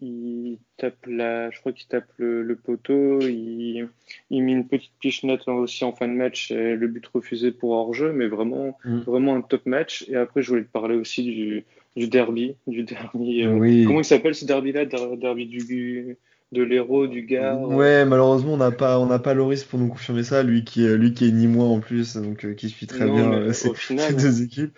[0.00, 3.88] il tape la, je crois qu'il tape le, le poteau, il,
[4.30, 7.70] il met une petite pichenette aussi en fin de match, et le but refusé pour
[7.70, 8.98] hors-jeu, mais vraiment, Mm.
[9.00, 10.04] vraiment un top match.
[10.08, 11.64] Et après, je voulais te parler aussi du,
[11.96, 13.44] du derby, du derby.
[13.44, 13.84] euh.
[13.86, 16.16] Comment il s'appelle ce derby-là, Der- derby du,
[16.52, 17.54] de l'héros, du gars.
[17.54, 20.64] euh, Ouais, malheureusement, on n'a pas, on n'a pas Loris pour nous confirmer ça, lui
[20.64, 23.14] qui, est- lui qui est ni moi en plus, donc euh, qui suit très Non,
[23.14, 24.76] bien euh, final- ces deux équipes.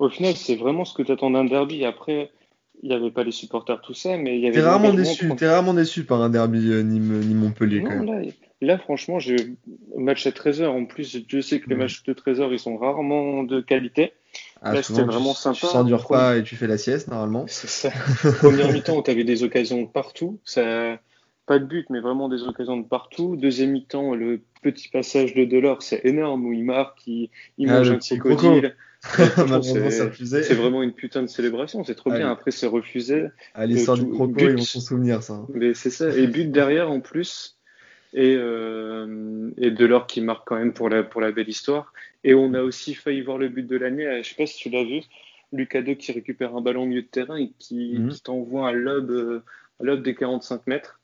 [0.00, 1.84] Au final, c'est vraiment ce que tu attends d'un derby.
[1.84, 2.30] Après,
[2.82, 5.30] il n'y avait pas les supporters, tout ça, mais il y avait T'es rarement déçu,
[5.42, 8.22] rarement déçu par un derby euh, Nîmes, Nîmes Montpellier quand Non, même.
[8.24, 8.30] là,
[8.62, 9.36] là, franchement, j'ai
[9.96, 10.66] match à 13h.
[10.68, 14.14] En plus, Dieu sait que les matchs de 13h, ils sont rarement de qualité.
[14.62, 15.66] Ah, là, c'était tu- vraiment Tu sympa.
[15.66, 17.44] sors du repas et tu fais la sieste normalement.
[17.46, 17.90] C'est ça.
[18.38, 20.40] Première mi-temps où tu avais des occasions de partout.
[20.44, 20.98] Ça,
[21.46, 23.36] pas de but, mais vraiment des occasions de partout.
[23.36, 27.78] Deuxième mi-temps, le petit passage de Delors, c'est énorme où il marque, il, il Ah,
[27.80, 28.74] mange un crocodile.
[29.02, 32.20] C'est- vraiment une putain de célébration, c'est trop Allez.
[32.20, 32.30] bien.
[32.30, 33.26] Après, c'est refusé.
[33.54, 35.46] À l'histoire du croco, ils vont s'en souvenir ça.
[35.54, 36.14] Mais c'est ça.
[36.16, 37.56] Et but derrière en plus.
[38.12, 41.92] Et, euh, et Delors qui marque quand même pour la, pour la belle histoire.
[42.24, 44.04] Et on a aussi failli voir le but de l'année.
[44.06, 45.02] euh, Je sais pas si tu l'as vu.
[45.52, 48.08] Lucas II qui récupère un ballon au milieu de terrain et qui, Mhm.
[48.10, 49.42] qui t'envoie un lob, euh,
[49.80, 50.99] un lob des 45 mètres.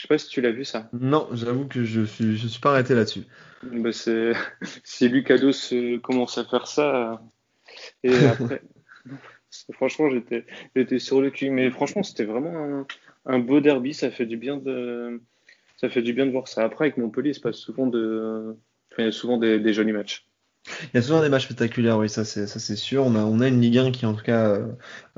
[0.00, 0.88] Je sais pas si tu l'as vu ça.
[0.94, 3.24] Non, j'avoue que je suis, je suis pas arrêté là-dessus.
[3.62, 4.32] Bah, c'est
[4.82, 7.20] si Lucados euh, commence à faire ça
[8.02, 8.62] et après
[9.74, 11.50] franchement j'étais j'étais sur le cul.
[11.50, 12.86] Mais franchement c'était vraiment un,
[13.26, 13.92] un beau derby.
[13.92, 15.20] Ça fait du bien de
[15.76, 16.64] ça fait du bien de voir ça.
[16.64, 18.56] Après avec Montpellier il se passe souvent de
[18.90, 20.26] enfin, il y a souvent des, des jolis matchs
[20.84, 23.04] Il y a souvent des matchs spectaculaires, oui, ça c'est ça c'est sûr.
[23.04, 24.66] On a on a une Ligue 1 qui en tout cas euh,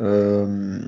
[0.00, 0.80] euh,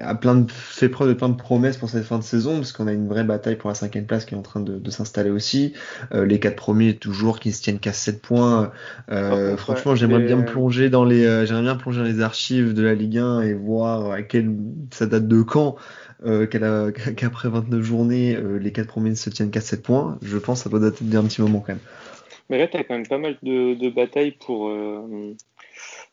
[0.00, 2.72] a plein de fait preuve de plein de promesses pour cette fin de saison, parce
[2.72, 4.90] qu'on a une vraie bataille pour la cinquième place qui est en train de, de
[4.90, 5.72] s'installer aussi.
[6.14, 8.72] Euh, les quatre premiers toujours qui se tiennent qu'à 7 points.
[9.10, 12.20] Euh, Ouais, franchement, j'aimerais bien me plonger dans les euh, j'aimerais bien plonger dans les
[12.20, 14.54] archives de la Ligue 1 et voir à quel
[14.90, 15.76] ça date de quand.
[16.24, 20.18] Euh, qu'elle qu'après 29 journées, euh, les quatre premiers ne se tiennent qu'à 7 points.
[20.22, 21.80] Je pense que ça doit dater d'un petit moment quand même.
[22.48, 25.34] Mais là t'as quand même pas mal de, de batailles pour euh,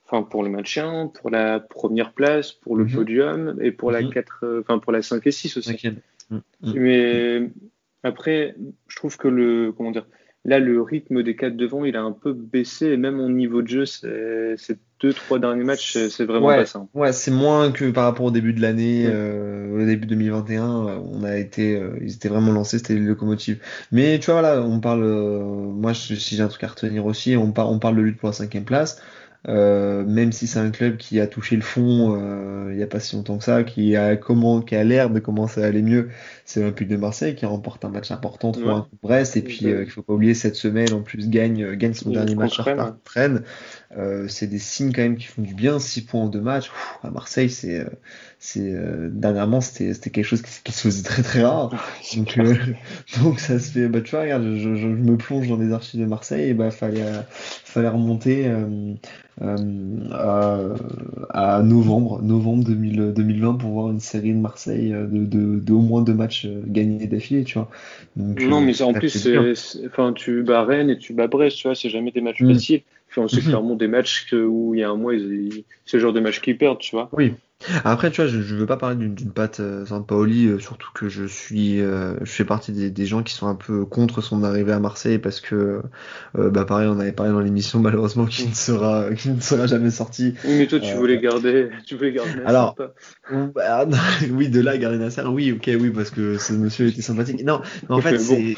[0.05, 2.91] enfin pour le maintien pour la première place pour le Mhm.
[2.95, 4.11] podium et pour la Mhm.
[4.11, 5.95] 4 euh, enfin pour la 5 et 6 aussi T'inquiète.
[6.29, 6.73] Mm, mm.
[6.75, 7.49] Mais
[8.03, 8.55] après,
[8.87, 10.05] je trouve que le, comment dire,
[10.45, 13.61] là, le rythme des quatre devant, il a un peu baissé, et même au niveau
[13.61, 16.55] de jeu, c'est- ces deux, trois derniers matchs, c'est vraiment Ouais.
[16.57, 16.87] pas ça.
[16.93, 19.13] Ouais, c'est moins que par rapport au début de l'année, Ouais.
[19.13, 23.01] euh, au début 2021, euh, on a été, euh, ils étaient vraiment lancés, c'était les
[23.01, 23.59] locomotives.
[23.91, 27.35] Mais tu vois, voilà, on parle, euh, moi, si j'ai un truc à retenir aussi,
[27.37, 29.01] on, par- on parle de lutte pour la cinquième place.
[29.47, 32.87] Euh, même si c'est un club qui a touché le fond euh, il n'y a
[32.87, 35.81] pas si longtemps que ça, qui a comment, qui a l'air de commencer à aller
[35.81, 36.09] mieux,
[36.43, 38.85] c'est l'Olympique de Marseille qui remporte un match important 3 Ouais.
[39.01, 39.71] Brest et puis Ouais.
[39.71, 42.57] euh, qu'il faut pas oublier cette semaine en plus gagne euh, gagne son dernier match
[42.75, 43.43] par Rennes.
[43.97, 46.69] Euh, c'est des signes quand même qui font du bien, 6 points en deux matchs.
[46.69, 47.89] Pff, à Marseille, c'est euh,
[48.41, 51.71] c'est euh, dernièrement c'était c'était quelque chose qui, qui se faisait très très rare.
[52.15, 52.55] Donc, euh,
[53.23, 55.71] donc ça se fait, bah tu vois, regarde, je, je, je me plonge dans les
[55.73, 58.93] archives de Marseille, et bah fallait, euh, fallait remonter euh,
[59.41, 65.59] euh, à, à novembre, novembre 2000, 2020 pour voir une série de Marseille de, de,
[65.59, 67.69] de au moins deux matchs gagnés d'affilée, tu vois.
[68.15, 71.27] Donc, Non, mais en ça plus, c'est, c'est- enfin, tu bats Rennes et tu bats
[71.27, 72.53] Brest, tu vois, c'est jamais des matchs Mm.
[72.53, 72.81] faciles.
[73.09, 73.47] Enfin, c'est Mhm.
[73.49, 75.13] clairement des matchs que- où il y a un mois,
[75.85, 77.09] c'est le genre de match qu'ils perdent, tu vois.
[77.13, 77.33] Oui.
[77.83, 81.09] Après, tu vois, je, je veux pas parler d'une patte euh, Sampaoli, euh, surtout que
[81.09, 84.45] je suis, euh, je fais partie des, des gens qui sont un peu contre son
[84.45, 85.81] arrivée à Marseille parce que,
[86.37, 89.67] euh, bah pareil, on avait parlé dans l'émission malheureusement qui ne sera, qui ne sera
[89.67, 90.35] jamais sorti.
[90.45, 92.93] Oui, mais toi, tu voulais garder, tu voulais garder Nasser, Alors, pas
[93.53, 93.97] bah, non,
[94.31, 97.43] oui, de là, garder Nasser, oui, ok, oui, parce que ce monsieur était sympathique.
[97.43, 98.23] Non, mais en fait, bon.
[98.23, 98.55] c'est,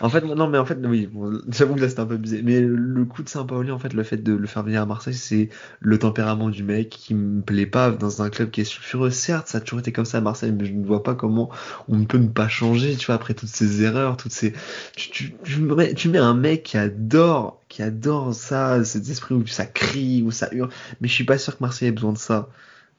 [0.00, 2.40] en fait, non, mais en fait, oui, bon, j'avoue que là, c'était un peu abusé.
[2.44, 5.14] Mais le coup de Saint-Pauli, en fait, le fait de le faire venir à Marseille,
[5.14, 5.48] c'est
[5.80, 9.10] le tempérament du mec qui me plaît pas dans un club qui est sulfureux.
[9.10, 11.50] Certes, ça a toujours été comme ça à Marseille, mais je ne vois pas comment
[11.88, 14.52] on ne peut ne pas changer, tu vois, après toutes ces erreurs, toutes ces,
[14.96, 19.34] tu, tu, tu mets, tu mets un mec qui adore, qui adore ça, cet esprit
[19.34, 20.70] où ça crie, où ça hurle,
[21.00, 22.48] mais je suis pas sûr que Marseille ait besoin de ça.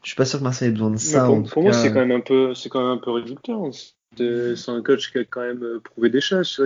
[0.03, 1.25] Je suis pas sûr que Marseille ait besoin de ça.
[1.51, 3.59] pour, moi, c'est quand même un peu, c'est quand même un peu réducteur.
[3.63, 3.71] hein.
[4.17, 6.57] C'est un coach qui a quand même euh, prouvé des choses.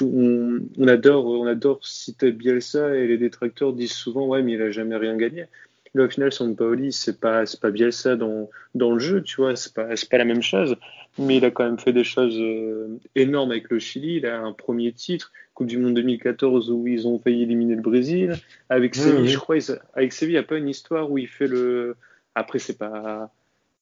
[0.00, 4.70] on adore, on adore citer Bielsa et les détracteurs disent souvent ouais, mais il a
[4.70, 5.46] jamais rien gagné.
[5.94, 9.56] Là, au final, Sampaoli, c'est pas, c'est pas Bielsa dans, dans le jeu, tu vois,
[9.56, 10.76] c'est pas, c'est pas la même chose.
[11.18, 14.16] Mais il a quand même fait des choses euh, énormes avec le Chili.
[14.16, 17.82] Il a un premier titre, Coupe du Monde 2014 où ils ont failli éliminer le
[17.82, 18.36] Brésil.
[18.70, 21.18] Avec Oui, Séville, je crois, ils- avec Séville, il n'y a pas une histoire où
[21.18, 21.96] il fait le.
[22.34, 23.30] Après, c'est pas.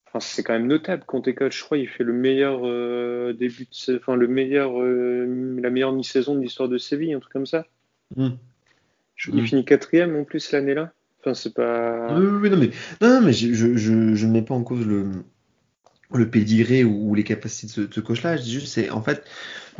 [0.08, 1.04] Enfin, c'est quand même notable.
[1.06, 3.96] Conte coach, je crois, il fait le meilleur euh, début, de...
[3.98, 7.64] enfin le meilleur, euh, la meilleure mi-saison de l'histoire de Séville, un truc comme ça.
[8.16, 8.24] Hmm.
[8.24, 8.38] Mm.
[9.34, 10.92] Il finit quatrième en plus l'année-là.
[11.20, 12.18] Enfin, c'est pas.
[12.18, 14.86] Oui, oui, non, mais, non, non, mais je, je, je, ne mets pas en cause
[14.86, 15.10] le,
[16.12, 18.36] le pédigré ou, ou les capacités de ce, ce coach-là.
[18.36, 19.24] Je dis juste, c'est, en fait,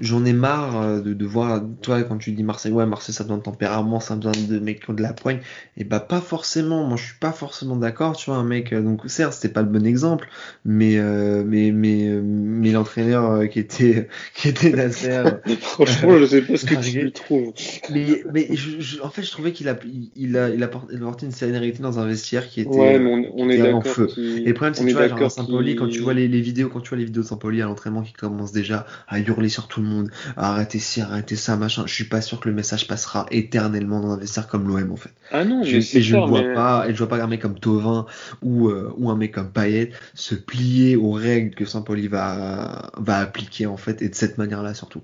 [0.01, 3.22] j'en ai marre euh, de, de voir, toi, quand tu dis Marseille, ouais, Marseille, ça
[3.22, 5.40] a besoin de tempérament, ça a besoin de mecs qui ont de la poigne.
[5.76, 6.84] Et bah, pas forcément.
[6.84, 9.62] Moi, je suis pas forcément d'accord, tu vois, un mec, euh, donc, certes, c'était pas
[9.62, 10.28] le bon exemple,
[10.64, 15.24] mais, euh, mais, mais, euh, mais l'entraîneur qui était, qui était Nasser,
[15.61, 17.53] Franchement, je sais pas ce que tu lui trouves.
[17.88, 19.78] mais, mais je, je- en fait, je trouvais qu'il a,
[20.16, 23.42] il, a, il a apporté une sérénité dans un vestiaire qui était, Ouais, mais on,
[23.42, 24.07] on est en feu.
[24.44, 26.40] Et le problème, c'est que tu vois, genre d'accord Saint-Pauli, quand tu vois les, les
[26.40, 29.48] vidéos, quand tu vois les vidéos de Saint-Pauli à l'entraînement qui commencent déjà à hurler
[29.48, 29.89] sur tout le monde,
[30.36, 34.01] à arrêter ci, arrêter ça, machin, je suis pas sûr que le message passera éternellement
[34.01, 35.11] dans un vestiaire comme l'OM, en fait.
[35.30, 37.26] Ah non, Je- mais et je ne vois mais- pas, et je vois pas un
[37.26, 38.07] mec comme Tovin
[38.43, 43.18] ou, euh, ou un mec comme Payet se plier aux règles que Saint-Pauli va, va
[43.18, 45.03] appliquer, en fait, et de cette manière-là, surtout.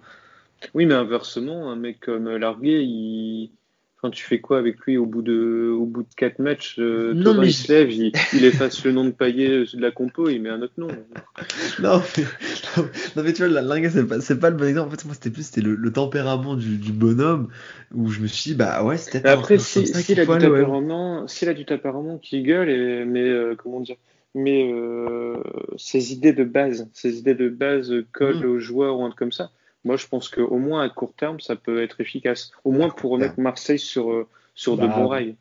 [0.75, 3.51] Oui, mais inversement, un mec comme Largué, il...
[3.99, 7.15] Enfin, tu fais quoi avec lui au bout de, au bout de quatre matchs euh,
[7.15, 9.91] Non, Thauvin, mais il se lève, il, il efface le nom de Payet de la
[9.91, 10.89] compo, il met un autre nom.
[11.83, 12.25] Non, mais,
[13.17, 13.91] non, mais tu vois, la lingue,
[14.21, 14.89] c'est pas, le bon exemple.
[14.89, 17.49] En fait, moi, c'était plus c'était le, le tempérament du, du bonhomme
[17.95, 20.25] où je me suis dit, bah ouais, c'était Mais après, comme si, s'il qu'il a
[20.27, 20.39] du ouais.
[20.41, 23.97] tempérament, s'il a du tempérament qui gueule, et, mais euh, comment dire,
[24.35, 25.37] mais euh,
[25.79, 28.51] ces idées de base, ces idées de base collent Mm.
[28.51, 29.51] aux joueurs ou un truc comme ça.
[29.87, 32.51] Moi, je pense qu'au moins à court terme, ça peut être efficace.
[32.65, 34.27] Au moins pour remettre Marseille sur, euh,
[34.57, 35.37] sur de Bah, bons rails.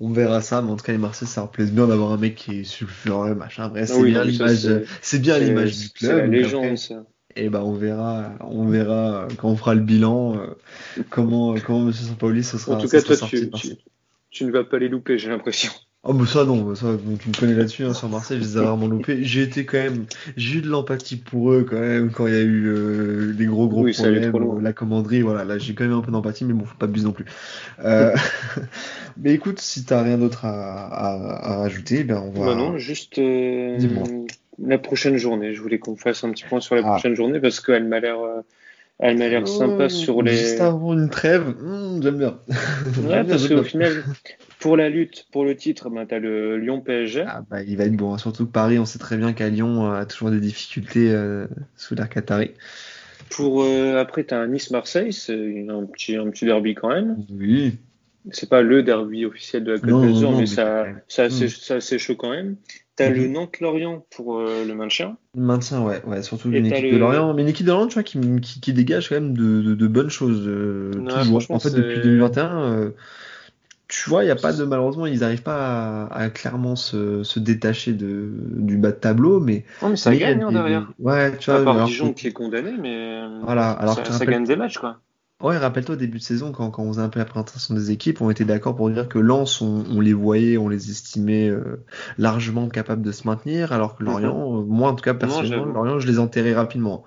[0.00, 2.16] On verra ça, mais en tout cas, les Marseillais, ça leur plaise bien d'avoir un
[2.16, 3.68] mec qui est sulfureux, machin.
[3.68, 6.16] Bref, c'est Ah oui, bien l'image, c'est- c'est bien C'est- l'image du C'est club.
[6.16, 7.04] la donc légende, après, ça.
[7.36, 10.46] Et ben on verra, on verra euh, quand on fera le bilan euh,
[11.10, 12.74] comment comment Monsieur Sampaoli se sera.
[12.76, 13.50] En tout cas, toi, de Marseille.
[13.52, 13.76] tu,
[14.30, 15.70] tu ne vas pas les louper, j'ai l'impression.
[16.02, 18.44] Oh bah ça non, bah ça donc, tu me connais là-dessus hein, sur Marseille, je
[18.44, 19.18] les ai rarement loupés.
[19.22, 22.36] J'ai été quand même, j'ai eu de l'empathie pour eux quand même quand il y
[22.38, 25.84] a eu euh, les gros gros Oui, problèmes, euh, la commanderie, voilà, là j'ai quand
[25.84, 27.26] même un peu d'empathie, mais bon, faut pas abuser non plus.
[27.84, 28.14] Euh,
[29.18, 32.46] mais écoute, si t'as rien d'autre à, à, à rajouter, ben on va.
[32.46, 33.78] Bah non, juste euh,
[34.58, 35.52] la prochaine journée.
[35.54, 36.92] Je voulais qu'on fasse un petit point sur la Ah.
[36.92, 38.40] prochaine journée parce qu'elle m'a l'air, euh,
[39.02, 40.36] elle m'a l'air sympa Oh, sur les.
[40.36, 42.38] Juste avant une trêve, hmm, j'aime bien.
[43.02, 44.04] Ouais, parce qu'au final,
[44.58, 47.24] pour la lutte, pour le titre, ben, t'as le Lyon PSG.
[47.26, 48.18] Ah bah, il va être bon, hein.
[48.18, 51.46] surtout que Paris, on sait très bien qu'à Lyon euh, a toujours des difficultés euh,
[51.76, 52.52] sous l'air qatari.
[53.30, 57.24] Pour euh, après, t'as un Nice-Marseille, c'est un petit, un petit derby quand même.
[57.30, 57.78] Oui.
[58.32, 61.72] C'est pas le derby officiel de la Côte d'Azur, mais mais ça, ça, Mm.
[61.76, 62.56] assez chaud quand même.
[62.96, 65.16] T'as le Nantes-Lorient pour euh, le maintien.
[65.34, 67.94] Maintien, ouais, ouais, surtout une équipe le- de Lorient, mais une équipe de Lorient, tu
[67.94, 71.40] vois, qui, qui, qui dégage quand même de, de, de bonnes choses, euh, toujours.
[71.40, 72.90] franchement, En fait, depuis 2021, euh,
[73.88, 77.22] tu vois, il y a pas de, malheureusement, ils n'arrivent pas à, à clairement se,
[77.24, 80.28] se détacher de, du bas de tableau, mais, Non, mais ça mais il y a
[80.34, 80.92] gagne hein, des- derrière.
[80.98, 84.06] Ouais, tu vois, À part alors Dijon qui est condamné, mais Voilà, alors ça, que
[84.06, 85.00] tu ça rappelles- gagne des matchs, quoi.
[85.40, 87.90] Ouais, rappelle-toi, au début de saison, quand, quand on faisait un peu la présentation des
[87.90, 91.48] équipes, on était d'accord pour dire que Lens, on, on les voyait, on les estimait
[91.48, 91.82] euh,
[92.18, 95.72] largement capables de se maintenir, alors que Lorient, euh, moi en tout cas, personnellement.
[95.72, 97.04] Lorient, je les enterrais rapidement.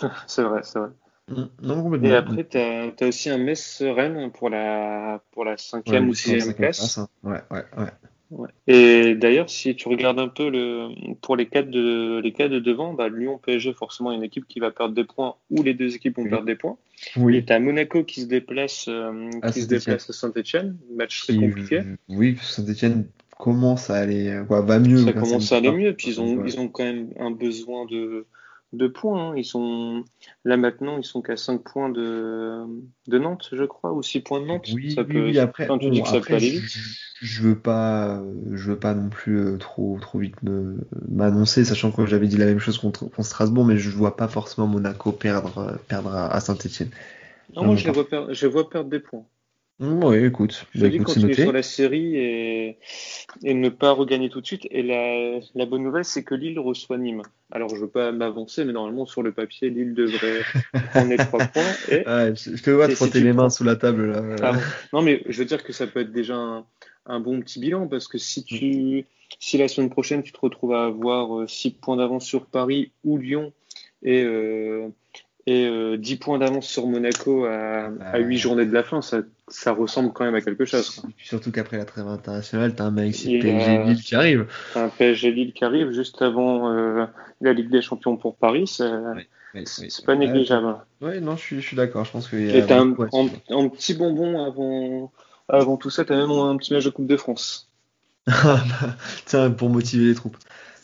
[0.26, 0.88] C'est vrai, c'est vrai.
[1.28, 2.08] Mm, Non, complètement.
[2.08, 6.40] Et après, t'as as aussi un Metz-Rennes pour la, pour la cinquième Ouais, ou sixième
[6.40, 6.98] cinquième place.
[6.98, 7.08] hein.
[7.22, 7.92] Ouais, ouais, ouais.
[8.30, 8.48] Ouais.
[8.68, 10.88] Et d'ailleurs, si tu regardes un peu le,
[11.20, 14.60] pour les quatre de, les quatre de devant, bah, Lyon, PSG, forcément, une équipe qui
[14.60, 16.30] va perdre des points ou les deux équipes vont Oui.
[16.30, 16.76] perdre des points.
[17.16, 20.76] Et Oui, t'as Monaco qui se déplace, euh, À qui se déplace à Saint-Etienne.
[20.94, 21.80] Match très compliqué.
[22.08, 23.06] Oui, Saint-Etienne
[23.38, 24.98] commence à aller, euh, va mieux.
[24.98, 25.94] Ça commence à aller mieux.
[25.94, 26.44] Puis ils ont, Ouais.
[26.46, 28.26] ils ont quand même un besoin de,
[28.72, 29.30] de points.
[29.30, 29.34] hein.
[29.36, 30.04] Ils sont,
[30.44, 32.64] là maintenant, ils sont qu'à 5 points de,
[33.08, 34.68] de Nantes, je crois, ou 6 points de Nantes.
[34.72, 36.50] Oui, ça oui, peut, oui, après, enfin, tu bon, dis que ça après, peut aller
[36.50, 36.76] je, vite.
[37.20, 40.36] je veux pas, je veux pas non plus euh, trop, trop vite
[41.08, 44.28] m'annoncer, sachant que j'avais dit la même chose contre, contre Strasbourg, mais je vois pas
[44.28, 46.90] forcément Monaco perdre, euh, perdre à, Saint-Etienne.
[47.56, 49.26] Non, moi, je les vois perdre, je les vois perdre des points.
[49.80, 51.42] Oui, écoute, Je bah, écoute, c'est continuer noté.
[51.42, 52.78] sur la série et,
[53.42, 54.66] et ne pas regagner tout de suite.
[54.70, 57.22] Et la, la bonne nouvelle, c'est que Lille reçoit Nîmes.
[57.50, 60.42] Alors, je veux pas m'avancer, mais normalement, sur le papier, Lille devrait
[60.90, 61.62] prendre les trois points.
[61.90, 64.52] Et, Ouais, je, te vois te si frotter les mains prends- sous la table là.
[64.52, 64.58] Ah
[64.92, 66.66] non, mais je veux dire que ça peut être déjà un,
[67.06, 69.06] un bon petit bilan parce que si tu,
[69.38, 73.16] si la semaine prochaine, tu te retrouves à avoir 6 points d'avance sur Paris ou
[73.16, 73.52] Lyon
[74.02, 74.88] et, euh,
[75.50, 79.22] et euh, 10 points d'avance sur Monaco à, à 8 journées de la fin, ça,
[79.48, 81.02] ça ressemble quand même à quelque chose.
[81.24, 84.46] surtout qu'après la trêve internationale, t'as un c'est PSG a- Lille qui arrive.
[84.76, 87.06] un PSG Lille qui arrive juste avant euh,
[87.40, 88.88] la Ligue des Champions pour Paris, c'est
[89.64, 90.76] c'est pas négligeable.
[91.00, 92.04] Ouais, non, je suis, d'accord.
[92.04, 95.10] Je pense qu'il y a Et t'as un, en, petit bonbon avant,
[95.48, 97.68] avant tout ça, t'as même un petit match de Coupe de France.
[99.26, 100.36] Tiens, pour motiver les troupes.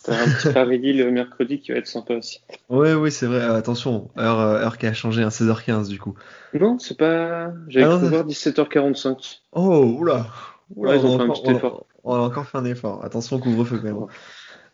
[0.07, 2.41] T'as un petit Paris-Lille mercredi qui va être sympa aussi.
[2.69, 3.41] Ouais, oui, c'est vrai.
[3.41, 6.15] Euh, attention, heure, euh, heure qui a changé, hein, 16h15 du coup.
[6.55, 7.53] Non, c'est pas.
[7.69, 9.41] J'avais Ah cru voir 17h45.
[9.53, 10.27] Oh, oula.
[10.75, 11.87] Oula, Ouais, ils ont on, fait a un encore, petit effort.
[12.05, 13.05] on a encore fait un effort.
[13.05, 14.07] Attention, couvre-feu quand même.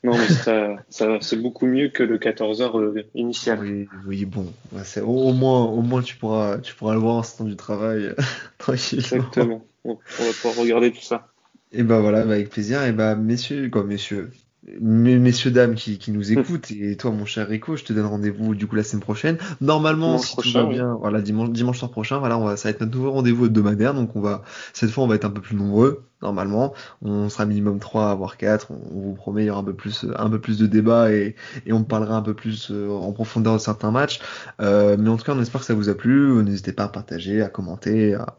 [0.05, 3.61] Non, mais ça, ça, c'est beaucoup mieux que le 14h euh, initial.
[3.61, 4.53] Oui, oui, bon.
[4.85, 7.57] C'est, au, moins, au moins tu pourras, tu pourras le voir en ce temps du
[7.57, 8.13] travail,
[8.59, 9.03] tranquillement.
[9.05, 9.65] Exactement.
[9.85, 11.29] On, on va pouvoir regarder tout ça.
[11.73, 12.83] Et ben voilà, bah, avec plaisir.
[12.85, 14.37] Et bah messieurs, quoi, messieurs, mes-
[14.81, 18.55] messieurs dames qui, qui nous écoutent, et toi mon cher Rico, je te donne rendez-vous
[18.55, 19.39] du coup la semaine prochaine.
[19.61, 20.75] Normalement, Dimanche si tout va oui.
[20.75, 23.47] bien, voilà, dimanche, dimanche soir prochain, voilà, on va, ça va être notre nouveau rendez-vous
[23.47, 24.43] hebdomadaire, donc on va,
[24.73, 26.75] cette fois on va être un peu plus nombreux, normalement.
[27.03, 29.75] On sera minimum 3 voire 4, on, on vous promet, il y aura un peu
[29.75, 33.13] plus, un peu plus de débats et, et on parlera un peu plus euh, en
[33.13, 34.21] profondeur de certains matchs.
[34.61, 36.43] Euh, mais en tout cas, on espère que ça vous a plu.
[36.43, 38.37] N'hésitez pas à partager, à commenter, à,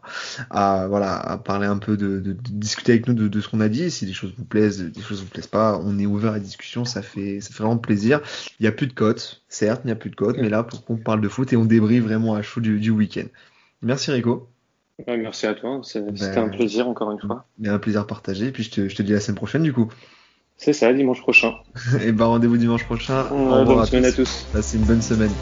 [0.50, 3.48] à voilà, à parler un peu de, de, de discuter avec nous de, de ce
[3.48, 3.90] qu'on a dit.
[3.90, 6.40] Si des choses vous plaisent, des choses vous plaisent pas, on est ouvert à la
[6.40, 6.84] discussion.
[6.84, 8.20] Ça fait, ça fait vraiment plaisir.
[8.58, 10.62] Il n'y a plus de cotes, certes, il n'y a plus de cotes, mais là,
[10.62, 13.26] pour qu'on parle de foot et on débriefe vraiment à chaud du, du week-end.
[13.82, 14.48] Merci Rico,
[15.06, 15.80] Ouais, merci à toi.
[15.82, 17.46] C'est- C'était Ben- un plaisir, encore une fois.
[17.58, 18.52] mais un plaisir partagé.
[18.52, 19.90] Puis je te, je te dis à la semaine prochaine du coup.
[20.56, 21.54] C'est ça, dimanche prochain.
[22.00, 23.24] et bah rendez-vous dimanche prochain.
[23.32, 24.22] Ouais, bonne à semaine à tous.
[24.24, 24.48] tous.
[24.52, 25.32] Passez une bonne semaine.